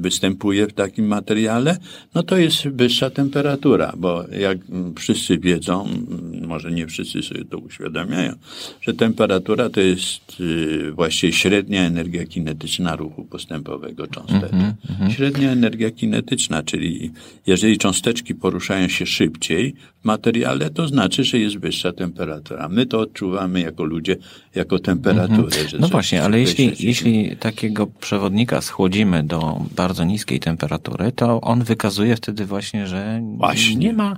[0.00, 1.76] występuje w takim materiale,
[2.14, 4.58] no to jest wyższa temperatura, bo jak
[4.98, 5.88] wszyscy wiedzą,
[6.46, 8.32] może nie wszyscy sobie to uświadamiają,
[8.80, 14.50] że temperatura to jest y, właściwie średnia energia kinetyczna ruchu postępowego cząsteczek.
[15.10, 17.10] Średnia energia kinetyczna, czyli
[17.46, 22.68] jeżeli cząsteczki poruszają się szybciej w materiale, to znaczy, że jest wyższa temperatura.
[22.68, 24.16] My to odczuwamy jako ludzie,
[24.54, 25.68] jako temperaturę.
[25.68, 31.64] że No właśnie, ale jeśli, jeśli takiego przewodnika schłodzimy do bardzo niskiej temperatury, to on
[31.64, 33.76] wykazuje wtedy właśnie, że Właśnie.
[33.76, 34.16] nie ma,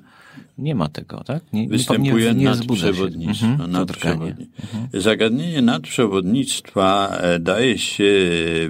[0.58, 1.42] nie ma tego, tak?
[1.52, 3.46] Nie, Występuje nie, nie nadprzewodnictwo.
[3.46, 4.18] Mhm, to drganie.
[4.36, 8.12] nadprzewodni- Zagadnienie nadprzewodnictwa e, daje się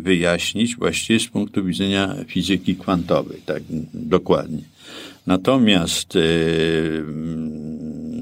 [0.00, 3.62] wyjaśnić właściwie z punktu widzenia fizyki kwantowej, tak
[3.94, 4.62] dokładnie.
[5.26, 6.20] Natomiast e,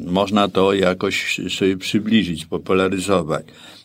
[0.06, 3.44] można to jakoś sobie przybliżyć, popularyzować.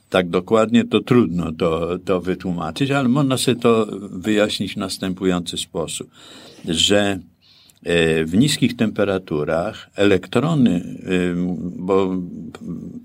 [0.09, 6.09] Tak dokładnie to trudno to, to wytłumaczyć, ale można sobie to wyjaśnić w następujący sposób,
[6.67, 7.19] że e,
[8.25, 10.97] w niskich temperaturach elektrony,
[11.31, 12.15] ym, bo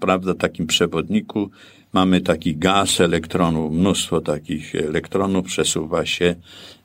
[0.01, 1.51] prawda, w takim przewodniku
[1.93, 6.35] mamy taki gaz elektronów, mnóstwo takich elektronów przesuwa się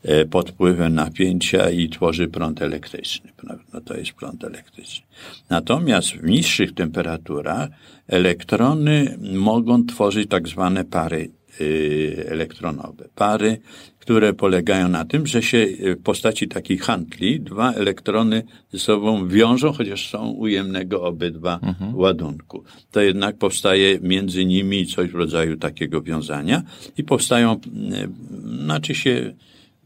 [0.04, 3.32] e, pod wpływem napięcia i tworzy prąd elektryczny.
[3.38, 3.82] Prawda?
[3.82, 5.06] To jest prąd elektryczny.
[5.49, 7.69] Natomiast w niższych temperaturach
[8.08, 11.30] elektrony mogą tworzyć tak zwane pary
[12.25, 13.10] elektronowe.
[13.15, 13.58] Pary,
[14.00, 19.72] które polegają na tym, że się w postaci takiej handli dwa elektrony ze sobą wiążą,
[19.72, 21.60] chociaż są ujemnego obydwa
[21.94, 22.64] ładunku.
[22.92, 26.64] To jednak powstaje między nimi coś w rodzaju takiego wiązania
[26.98, 27.60] i powstają, y,
[28.64, 29.34] znaczy się,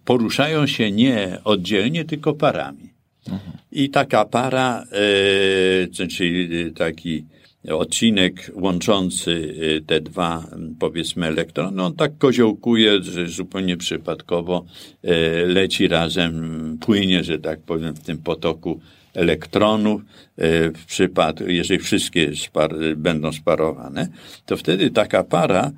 [0.06, 2.94] poruszają się nie oddzielnie, tylko parami.
[3.72, 7.26] I taka para, e, czyli taki
[7.70, 14.66] odcinek łączący e, te dwa, m, powiedzmy, elektrony, on tak koziołkuje, że zupełnie przypadkowo
[15.04, 18.80] e, leci razem, płynie, że tak powiem, w tym potoku
[19.14, 20.02] elektronów,
[20.38, 24.08] e, w przypadku, jeżeli wszystkie spar, będą sparowane,
[24.46, 25.72] to wtedy taka para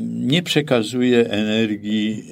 [0.00, 2.24] nie przekazuje energii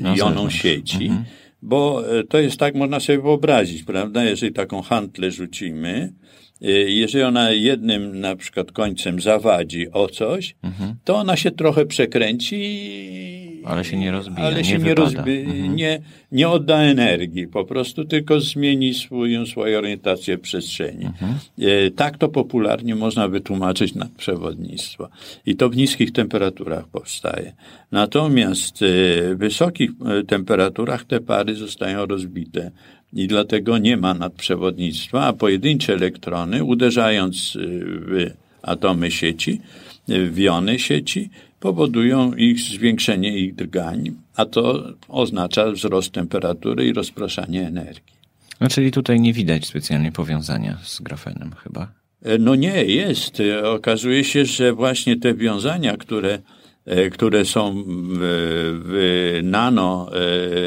[0.00, 1.04] no, jonom sieci.
[1.06, 1.24] Mhm.
[1.62, 4.24] Bo to jest tak, można sobie wyobrazić, prawda?
[4.24, 6.12] Jeżeli taką hantlę rzucimy,
[6.60, 10.94] jeżeli ona jednym na przykład końcem zawadzi o coś, mhm.
[11.04, 12.58] to ona się trochę przekręci
[13.68, 14.46] ale się nie rozbije.
[14.46, 15.76] Ale się nie, nie, rozbi- mhm.
[15.76, 16.00] nie,
[16.32, 21.04] nie odda energii, po prostu tylko zmieni swoją, swoją orientację w przestrzeni.
[21.04, 21.34] Mhm.
[21.58, 25.08] E, tak to popularnie można wytłumaczyć nadprzewodnictwo.
[25.46, 27.52] I to w niskich temperaturach powstaje.
[27.92, 28.86] Natomiast e,
[29.34, 29.90] w wysokich
[30.26, 32.70] temperaturach te pary zostają rozbite
[33.12, 37.58] i dlatego nie ma nadprzewodnictwa, a pojedyncze elektrony, uderzając
[38.06, 38.30] w
[38.62, 39.60] atomy sieci,
[40.08, 47.66] w jony sieci, powodują ich zwiększenie ich drgań, a to oznacza wzrost temperatury i rozpraszanie
[47.66, 48.18] energii.
[48.60, 51.92] No, czyli tutaj nie widać specjalnie powiązania z grafenem chyba?
[52.22, 53.40] E, no nie, jest.
[53.40, 56.38] E, okazuje się, że właśnie te wiązania, które,
[57.12, 60.10] które są w, nano,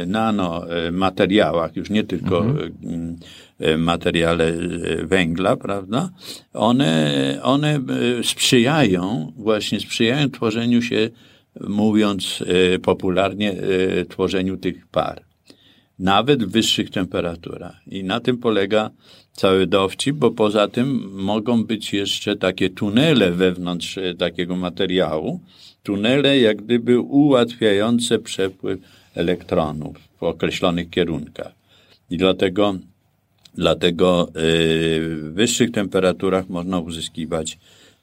[0.07, 3.17] nano materiałach, już nie tylko mhm.
[3.61, 6.09] E, materiale e, węgla, prawda?
[6.53, 7.75] One, one
[8.19, 11.09] e, sprzyjają, właśnie sprzyjają tworzeniu się,
[11.67, 12.43] mówiąc
[12.81, 13.55] popularnie,
[14.09, 15.21] tworzeniu tych par.
[15.99, 17.87] Nawet w wyższych temperaturach.
[17.87, 18.89] I na tym polega
[19.33, 25.39] cały dowcip, bo poza tym mogą być jeszcze takie tunele wewnątrz takiego materiału.
[25.83, 28.79] Tunele jak gdyby ułatwiające przepływ
[29.15, 31.51] elektronów w określonych kierunkach.
[32.09, 32.75] I dlatego
[33.55, 37.57] Dlatego y, w wyższych temperaturach można uzyskiwać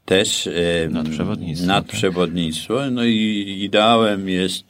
[0.04, 1.66] też y, nadprzewodnictwo.
[1.66, 2.90] nadprzewodnictwo.
[2.90, 4.64] No i ideałem jest,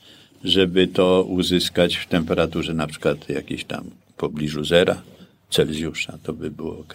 [0.45, 5.03] żeby to uzyskać w temperaturze na przykład jakiejś tam w pobliżu zera
[5.51, 6.19] Celsjusza.
[6.23, 6.95] To by było ok.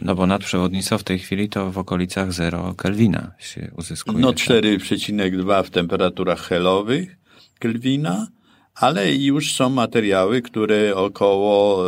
[0.00, 4.18] No bo nadprzewodnictwo w tej chwili to w okolicach 0 Kelwina się uzyskuje.
[4.18, 5.66] No 4,2 tak?
[5.66, 7.16] w temperaturach helowych
[7.58, 8.26] Kelwina
[8.74, 11.84] ale już są materiały, które około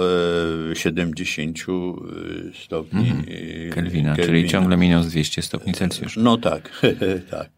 [0.74, 1.62] 70 e,
[2.64, 3.24] stopni mhm.
[3.24, 6.20] Kelwina, Kelwina, czyli ciągle minus 200 stopni Celsjusza.
[6.20, 6.70] No tak,
[7.30, 7.50] tak.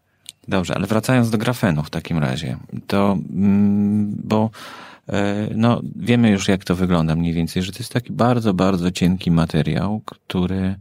[0.47, 4.88] Dobrze, ale wracając do grafenu w takim razie, to mm, bo e,
[5.55, 9.31] no, wiemy już jak to wygląda mniej więcej, że to jest taki bardzo, bardzo cienki
[9.31, 10.75] materiał, który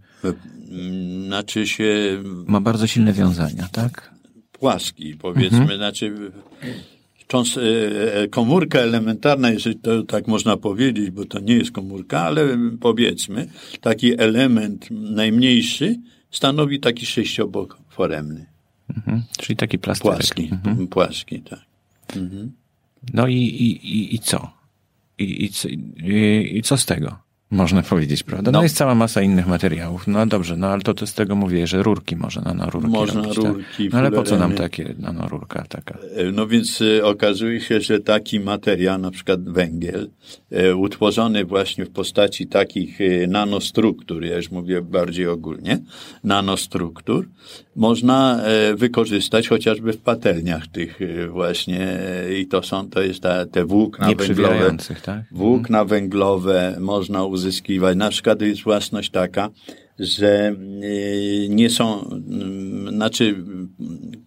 [1.26, 4.14] znaczy się ma bardzo silne wiązania, tak?
[4.52, 5.78] Płaski, powiedzmy, mhm.
[5.78, 6.32] znaczy
[7.26, 7.62] cząst, e,
[8.22, 13.48] e, komórka elementarna, jeżeli to tak można powiedzieć, bo to nie jest komórka, ale powiedzmy,
[13.80, 15.96] taki element najmniejszy
[16.30, 18.46] stanowi taki sześciobok foremny.
[18.96, 19.22] Mhm.
[19.38, 20.16] Czyli taki plasterek.
[20.16, 20.86] Płaski, mhm.
[20.88, 21.60] płaski, tak.
[22.16, 22.52] Mhm.
[23.14, 24.50] No i, i, i co?
[25.18, 25.50] I, i,
[26.10, 27.28] i, I co z tego?
[27.50, 28.50] Można powiedzieć, prawda?
[28.50, 30.06] No, no jest cała masa innych materiałów.
[30.06, 33.36] No dobrze, no ale to, to z tego mówię, że rurki może nanorurki Można robić,
[33.36, 33.92] rurki, tak?
[33.92, 35.98] no, ale po co nam takie nanorurka taka?
[36.16, 40.10] E, no więc e, okazuje się, że taki materiał, na przykład węgiel,
[40.50, 45.78] e, utworzony właśnie w postaci takich nanostruktur, ja już mówię bardziej ogólnie,
[46.24, 47.28] nanostruktur,
[47.78, 48.40] można
[48.74, 50.98] wykorzystać chociażby w patelniach tych
[51.30, 51.98] właśnie
[52.40, 54.76] i to są, to jest ta, te włókna węglowe.
[55.04, 55.22] Tak?
[55.32, 57.96] Włókna węglowe można uzyskiwać.
[57.96, 59.50] Na przykład jest własność taka,
[59.98, 60.56] że
[61.48, 62.10] nie są,
[62.86, 63.44] y, znaczy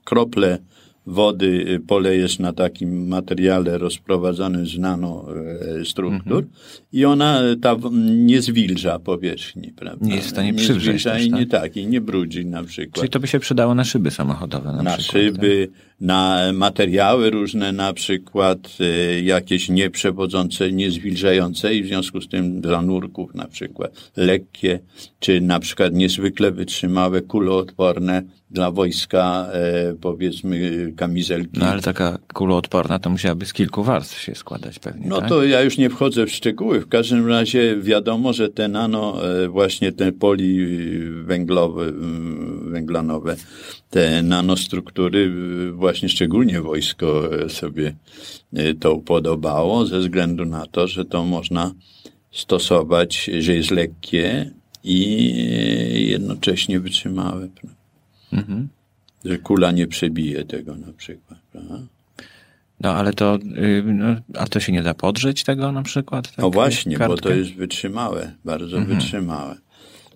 [0.04, 0.58] krople
[1.06, 6.48] wody y, polejesz na takim materiale rozprowadzonym z nanostruktur mhm.
[6.94, 10.06] i ona ta nie zwilża powierzchni, prawda?
[10.06, 11.06] Nie jest w stanie przywrzeć.
[11.06, 11.62] Nie i nie tak?
[11.62, 12.96] tak, i nie brudzi na przykład.
[12.96, 15.24] Czyli to by się przydało na szyby samochodowe na, na przykład.
[15.24, 15.92] szyby, tak?
[16.02, 22.82] na materiały różne na przykład, y, jakieś nieprzewodzące, niezwilżające i w związku z tym dla
[22.82, 24.80] nurków na przykład lekkie,
[25.20, 31.60] czy na przykład niezwykle wytrzymałe, kuloodporne dla wojska, e, powiedzmy, kamizelki.
[31.60, 35.30] No ale taka kuloodporna to musiałaby z kilku warstw się składać pewnie, No tak?
[35.30, 36.82] to ja już nie wchodzę w szczegóły.
[36.82, 40.68] W każdym razie wiadomo, że te nano, e, właśnie te poli
[41.24, 41.92] węglowe,
[42.62, 43.36] węglanowe,
[43.90, 45.32] te nanostruktury,
[45.74, 47.96] właśnie szczególnie wojsko sobie
[48.54, 51.74] e, to upodobało, ze względu na to, że to można
[52.32, 54.52] stosować, że jest lekkie
[54.84, 57.48] i jednocześnie wytrzymałe.
[58.34, 58.68] Mhm.
[59.26, 61.40] Że kula nie przebije tego na przykład.
[61.52, 61.80] Prawda?
[62.80, 66.28] No ale to, y, no, a to się nie da podrzeć tego na przykład?
[66.28, 67.16] Tak, no właśnie, kartkę?
[67.16, 68.98] bo to jest wytrzymałe, bardzo mhm.
[68.98, 69.56] wytrzymałe.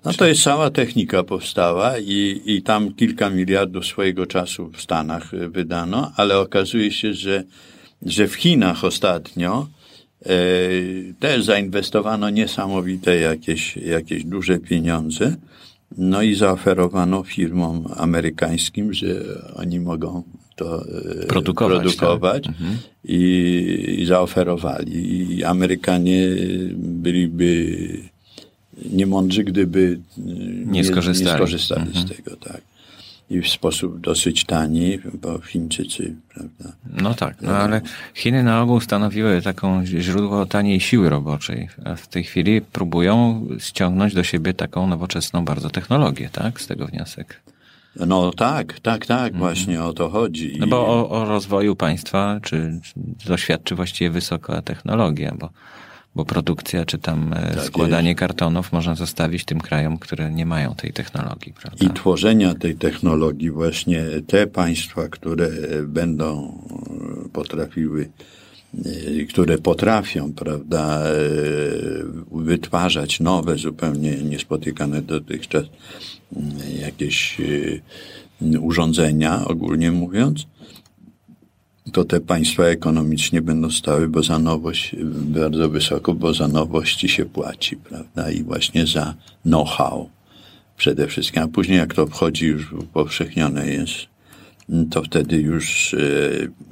[0.05, 5.31] No to jest cała technika powstała i, i tam kilka miliardów swojego czasu w Stanach
[5.49, 7.43] wydano, ale okazuje się, że,
[8.01, 9.67] że w Chinach ostatnio
[10.25, 10.29] e,
[11.19, 15.35] też zainwestowano niesamowite jakieś, jakieś duże pieniądze
[15.97, 19.07] No i zaoferowano firmom amerykańskim, że
[19.55, 20.23] oni mogą
[20.55, 20.85] to
[21.21, 22.55] e, produkować, produkować tak?
[22.55, 22.77] mhm.
[23.03, 25.31] i, i zaoferowali.
[25.37, 26.27] I Amerykanie
[26.77, 27.77] byliby
[28.91, 29.99] niemądrzy, gdyby
[30.65, 32.07] nie skorzystali, nie skorzystali mhm.
[32.07, 32.35] z tego.
[32.35, 32.61] Tak
[33.29, 36.75] i w sposób dosyć tani, bo Chińczycy, prawda?
[37.01, 37.81] No tak, no ale
[38.13, 44.13] Chiny na ogół stanowiły taką źródło taniej siły roboczej, a w tej chwili próbują ściągnąć
[44.13, 46.61] do siebie taką nowoczesną bardzo technologię, tak?
[46.61, 47.41] Z tego wniosek.
[47.95, 49.39] No tak, tak, tak, mhm.
[49.39, 50.57] właśnie o to chodzi.
[50.59, 52.79] No bo o, o rozwoju państwa, czy,
[53.17, 55.49] czy doświadczy właściwie wysoka technologia, bo
[56.15, 58.19] bo produkcja czy tam e, tak składanie jest.
[58.19, 61.53] kartonów można zostawić tym krajom, które nie mają tej technologii.
[61.53, 61.85] Prawda?
[61.85, 65.49] I tworzenia tej technologii właśnie te państwa, które
[65.87, 66.57] będą
[67.25, 68.09] e, potrafiły
[68.85, 71.03] e, które potrafią, prawda,
[72.31, 75.63] wytwarzać nowe, zupełnie niespotykane dotychczas
[76.79, 77.37] jakieś
[78.59, 80.47] urządzenia, ogólnie mówiąc,
[81.91, 87.25] to te państwa ekonomicznie będą stały, bo za nowość bardzo wysoko, bo za nowości się
[87.25, 88.31] płaci, prawda?
[88.31, 89.13] I właśnie za
[89.43, 90.09] know-how
[90.77, 91.43] przede wszystkim.
[91.43, 93.95] A później jak to wchodzi już upowszechnione jest,
[94.91, 95.99] to wtedy już e,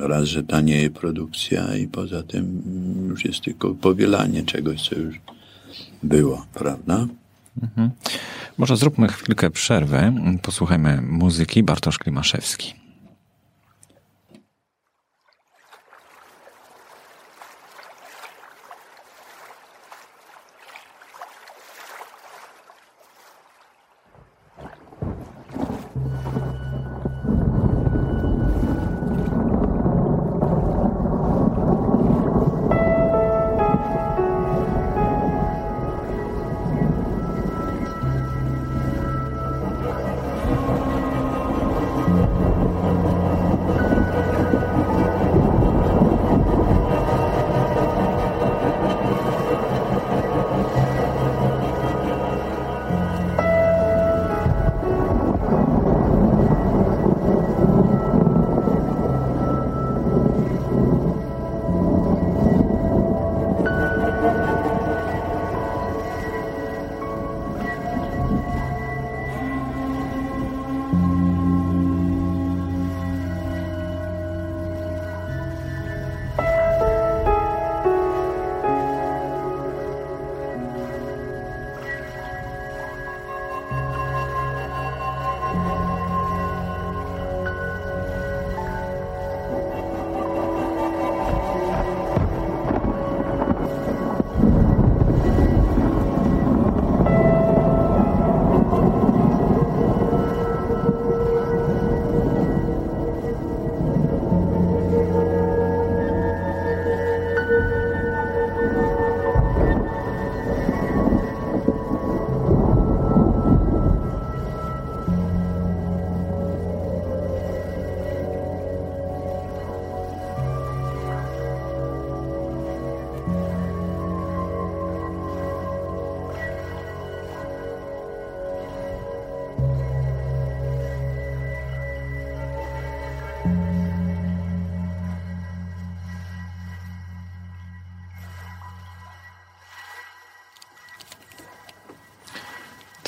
[0.07, 2.61] raz, że tanieje produkcja i poza tym
[3.09, 5.15] już jest tylko powielanie czegoś, co już
[6.03, 7.07] było, prawda?
[7.63, 7.89] Mhm.
[8.57, 10.13] Może zróbmy chwilkę przerwę.
[10.41, 12.82] Posłuchajmy muzyki Bartosz Klimaszewski.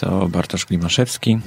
[0.05, 1.39] To Bartosz Klimaszewski.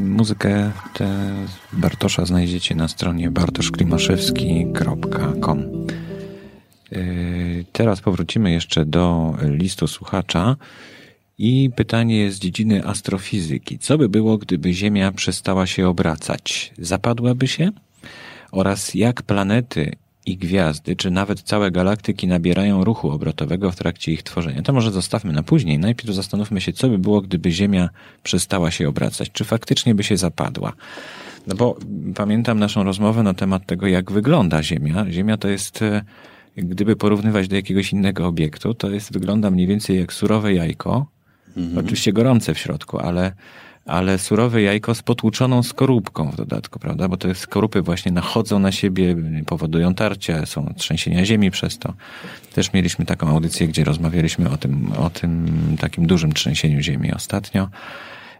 [0.00, 1.32] Muzykę tę
[1.72, 5.86] Bartosza znajdziecie na stronie bartoszklimaszewski.com.
[6.90, 10.56] Yy, teraz powrócimy jeszcze do listu słuchacza
[11.38, 13.78] i pytanie z dziedziny astrofizyki.
[13.78, 16.72] Co by było, gdyby Ziemia przestała się obracać?
[16.78, 17.70] Zapadłaby się?
[18.52, 19.92] Oraz jak planety
[20.26, 24.62] i gwiazdy, czy nawet całe galaktyki nabierają ruchu obrotowego w trakcie ich tworzenia.
[24.62, 25.78] To może zostawmy na później.
[25.78, 27.88] Najpierw zastanówmy się, co by było, gdyby Ziemia
[28.22, 29.30] przestała się obracać.
[29.32, 30.72] Czy faktycznie by się zapadła?
[31.46, 31.78] No bo
[32.14, 35.06] pamiętam naszą rozmowę na temat tego, jak wygląda Ziemia.
[35.10, 36.04] Ziemia to jest, e,
[36.56, 41.06] gdyby porównywać do jakiegoś innego obiektu, to jest, wygląda mniej więcej jak surowe jajko.
[41.56, 41.78] Mhm.
[41.78, 43.32] Oczywiście gorące w środku, ale
[43.86, 47.08] ale surowe jajko z potłuczoną skorupką w dodatku, prawda?
[47.08, 49.16] Bo te skorupy właśnie nachodzą na siebie,
[49.46, 51.94] powodują tarcia, są trzęsienia ziemi przez to.
[52.54, 55.48] Też mieliśmy taką audycję, gdzie rozmawialiśmy o tym, o tym
[55.80, 57.68] takim dużym trzęsieniu ziemi ostatnio.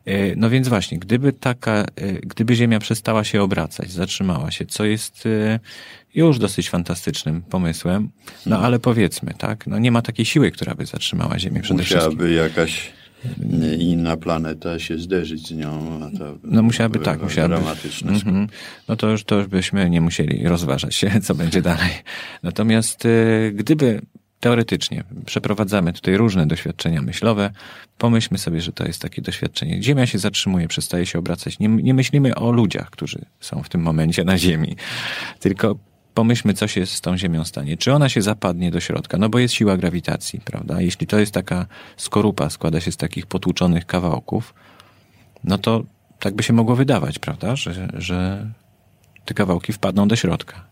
[0.07, 4.84] E, no więc właśnie, gdyby taka, e, gdyby Ziemia przestała się obracać, zatrzymała się, co
[4.84, 5.61] jest e,
[6.14, 8.11] już dosyć fantastycznym pomysłem,
[8.47, 12.16] no ale powiedzmy, tak, no nie ma takiej siły, która by zatrzymała Ziemię przede Musiałaby
[12.16, 12.36] wszystkim.
[12.36, 12.92] jakaś
[13.79, 16.01] inna planeta się zderzyć z nią.
[16.45, 17.55] no musiałaby tak, musiałaby.
[17.55, 18.49] Dramatyczne mm -hmm.
[18.89, 21.91] No to już, to już byśmy nie musieli rozważać się, co będzie dalej.
[22.43, 24.01] Natomiast y, gdyby
[24.41, 27.51] teoretycznie przeprowadzamy tutaj różne doświadczenia myślowe,
[27.99, 29.83] pomyślmy sobie, że to jest takie doświadczenie.
[29.83, 31.59] Ziemia się zatrzymuje, przestaje się obracać.
[31.59, 34.77] Nie, nie myślimy o ludziach, którzy są w tym momencie na Ziemi,
[35.41, 35.77] tylko
[36.17, 37.77] pomyślmy, co się z tą Ziemią stanie.
[37.77, 39.19] Czy ona się zapadnie do środka?
[39.19, 40.81] No bo jest siła grawitacji, prawda?
[40.81, 44.55] Jeśli to jest taka skorupa, składa się z takich potłuczonych kawałków,
[45.45, 45.85] no to
[46.19, 47.57] tak by się mogło wydawać, prawda?
[47.57, 48.47] Że, że
[49.25, 50.64] te kawałki wpadną do środka.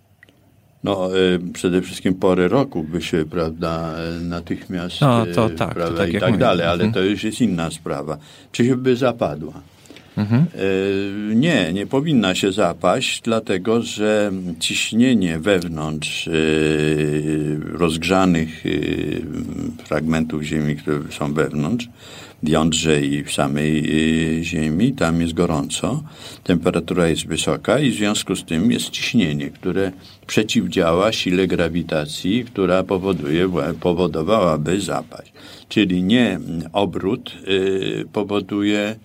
[0.84, 5.96] No, y, przede wszystkim pory roku by się, prawda, natychmiast, no, to y, tak, prawda,
[5.96, 6.92] to tak i tak dalej, ale mhm.
[6.92, 8.18] to już jest inna sprawa.
[8.52, 9.52] Czy się by zapadła?
[10.16, 10.46] Mhm.
[10.54, 16.28] Y, nie, nie powinna się zapaść, dlatego że ciśnienie wewnątrz
[17.72, 18.64] rozgrzanych
[19.84, 21.88] fragmentów Ziemi, które są wewnątrz,
[22.42, 23.84] w jądrze i w samej
[24.42, 26.02] Ziemi, tam jest gorąco,
[26.44, 29.92] temperatura jest wysoka i w związku z tym jest ciśnienie, które
[30.26, 33.50] przeciwdziała sile grawitacji, która powoduje,
[33.80, 35.32] powodowałaby zapaść.
[35.68, 36.38] Czyli nie
[36.72, 37.32] obrót
[38.12, 38.96] powoduje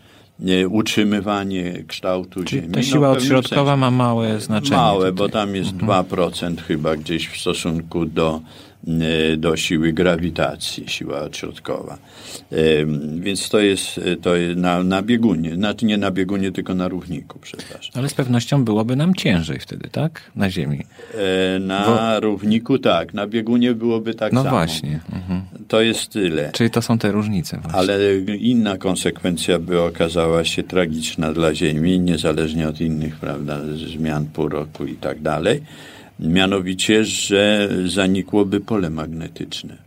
[0.69, 2.73] utrzymywanie kształtu Czyli Ziemi.
[2.73, 4.77] Ta siła no, odśrodkowa ma małe znaczenie.
[4.77, 5.11] Małe, tutaj.
[5.13, 6.05] bo tam jest mhm.
[6.05, 8.41] 2% chyba gdzieś w stosunku do
[9.37, 11.97] do siły grawitacji, siła odśrodkowa.
[12.51, 12.55] E,
[13.19, 17.39] więc to jest, to jest na, na biegunie, znaczy nie na biegunie, tylko na równiku,
[17.39, 17.91] przepraszam.
[17.95, 20.31] Ale z pewnością byłoby nam ciężej wtedy, tak?
[20.35, 20.85] Na Ziemi.
[21.55, 22.19] E, na Bo...
[22.19, 24.57] równiku tak, na biegunie byłoby tak no samo.
[24.57, 24.99] No właśnie.
[25.13, 25.41] Mhm.
[25.67, 26.51] To jest tyle.
[26.53, 27.79] Czyli to są te różnice właśnie.
[27.79, 33.59] Ale inna konsekwencja by okazała się tragiczna dla Ziemi, niezależnie od innych, prawda,
[33.93, 35.61] zmian pół roku i tak dalej
[36.19, 39.77] mianowicie, że zanikłoby pole magnetyczne,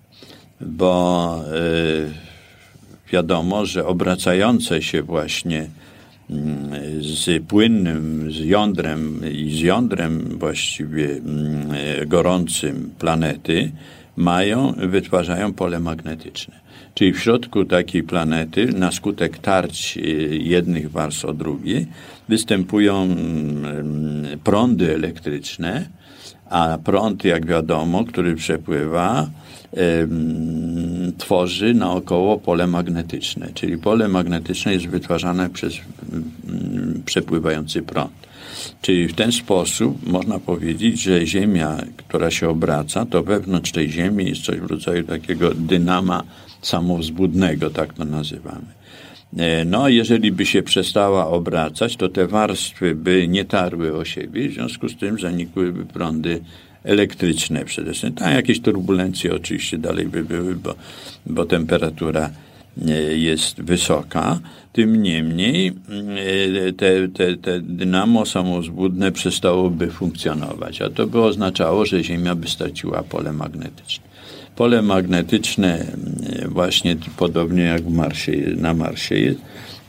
[0.61, 2.11] bo y,
[3.13, 5.67] wiadomo, że obracające się właśnie
[6.31, 6.71] mm,
[7.03, 11.69] z płynnym, z jądrem i z jądrem właściwie mm,
[12.07, 13.73] gorącym planety
[14.17, 16.63] mają, wytwarzają pole magnetyczne.
[16.95, 20.01] Czyli w środku takiej planety na skutek tarć y,
[20.43, 21.87] jednych warstw o drugiej
[22.29, 25.89] występują mm, prądy elektryczne,
[26.53, 29.31] a prąd, jak wiadomo, który przepływa,
[31.19, 35.75] tworzy naokoło pole magnetyczne, czyli pole magnetyczne jest wytwarzane przez
[37.05, 38.13] przepływający prąd.
[38.83, 44.29] Czyli w ten sposób można powiedzieć, że Ziemia, która się obraca, to wewnątrz tej Ziemi
[44.29, 46.23] jest coś w rodzaju takiego dynama
[46.63, 48.67] samowzbudnego, tak to nazywamy.
[49.37, 54.49] E, no, jeżeli by się przestała obracać, to te warstwy by nie tarły o siebie,
[54.49, 56.41] w związku z tym zanikłyby prądy
[56.85, 58.15] elektryczne przede wszystkim.
[58.15, 60.75] Tam jakieś turbulencje oczywiście dalej by były, bo,
[61.27, 62.31] bo temperatura
[62.89, 64.41] e, jest wysoka.
[64.73, 65.73] Tym niemniej
[66.69, 72.49] e, te, te, te dynamo samozbudne przestałoby funkcjonować, a to by oznaczało, że Ziemia by
[72.49, 74.12] straciła pole magnetyczne.
[74.57, 79.41] Pole magnetyczne mm, właśnie podobnie jak w Marsie, na Marsie jest,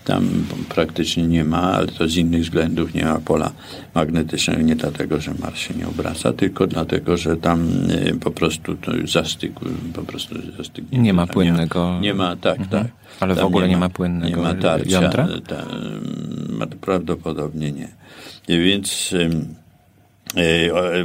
[0.06, 3.52] tam praktycznie nie ma, ale to z innych względów nie ma pola
[3.96, 4.62] magnetycznego.
[4.62, 8.92] Nie dlatego, że Mars się nie obraca, tylko dlatego, że tam y, po prostu to
[9.06, 9.54] zastyk,
[9.94, 12.00] po prostu zastyk nie, nie ma płynnego.
[12.02, 12.70] Nie, ma, tak, mhm.
[12.70, 12.92] tak.
[13.20, 15.28] Ale w ogóle nie ma, nie ma płynnego nie ma tarcia, jądra?
[15.48, 15.66] Ta,
[16.82, 17.88] prawdopodobnie nie.
[18.48, 19.16] Więc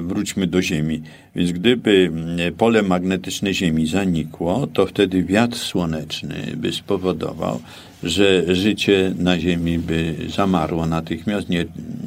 [0.01, 1.03] wróćmy do Ziemi.
[1.37, 7.61] Więc gdyby e, pole magnetyczne Ziemi zanikło, to wtedy wiatr słoneczny by spowodował,
[8.03, 11.65] że życie na Ziemi by zamarło natychmiast, nie,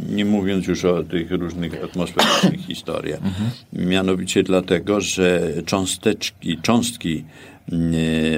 [0.09, 3.19] nie mówiąc już o tych różnych atmosferycznych historiach.
[3.25, 3.49] Mhm.
[3.73, 7.23] Mianowicie dlatego, że cząsteczki, cząstki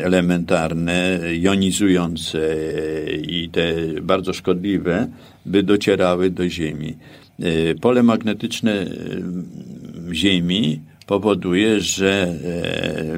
[0.04, 2.56] elementarne, jonizujące
[3.28, 5.08] i te bardzo szkodliwe
[5.46, 6.96] by docierały do Ziemi.
[7.40, 8.88] E, pole magnetyczne e,
[10.14, 12.36] Ziemi powoduje, że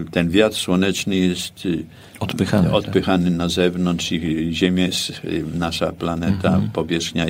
[0.07, 1.53] e, ten wiatr słoneczny jest
[2.20, 3.34] odpychany, odpychany tak.
[3.34, 5.22] na zewnątrz i Ziemia jest,
[5.53, 6.70] nasza planeta, mhm.
[6.72, 7.26] powierzchnia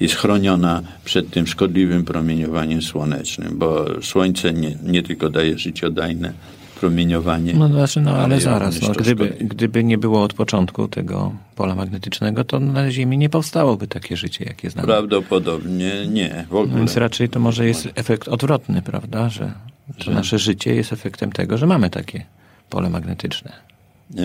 [0.00, 6.32] jest chroniona przed tym szkodliwym promieniowaniem słonecznym, bo Słońce nie, nie tylko daje życiodajne
[6.80, 7.54] promieniowanie.
[7.54, 12.44] No, znaczy, no ale zaraz, no, gdyby, gdyby nie było od początku tego pola magnetycznego,
[12.44, 14.86] to na Ziemi nie powstałoby takie życie, jakie znamy.
[14.86, 16.78] Prawdopodobnie nie, w ogóle.
[16.78, 19.52] Więc raczej to może jest efekt odwrotny, prawda, że,
[19.98, 22.24] że nasze życie jest efektem tego, że mamy takie
[22.70, 23.52] pole magnetyczne.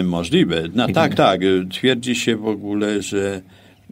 [0.04, 0.64] Możliwe.
[0.74, 1.42] No, tak, tak.
[1.72, 3.42] Twierdzi się w ogóle, że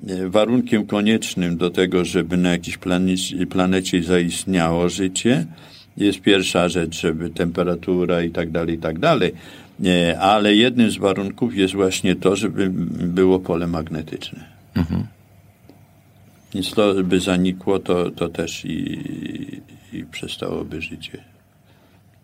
[0.08, 5.46] e, warunkiem koniecznym do tego, żeby na jakiejś planecie, planecie zaistniało życie,
[6.00, 9.34] jest pierwsza rzecz, żeby temperatura i tak dalej, i tak dalej.
[10.20, 14.46] Ale jednym z warunków jest właśnie to, żeby było pole magnetyczne.
[14.76, 15.04] Mhm.
[16.54, 19.02] Więc to by zanikło, to, to też i,
[19.94, 21.24] i przestałoby życie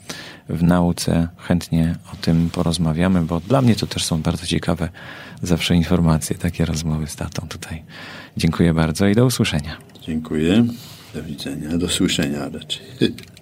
[0.48, 1.28] w nauce.
[1.36, 4.88] Chętnie o tym porozmawiamy, bo dla mnie to też są bardzo ciekawe
[5.42, 7.82] zawsze informacje, takie rozmowy z tatą tutaj.
[8.36, 9.76] Dziękuję bardzo i do usłyszenia.
[10.02, 10.66] Dziękuję.
[11.14, 11.78] Do widzenia.
[11.78, 12.86] Do słyszenia raczej.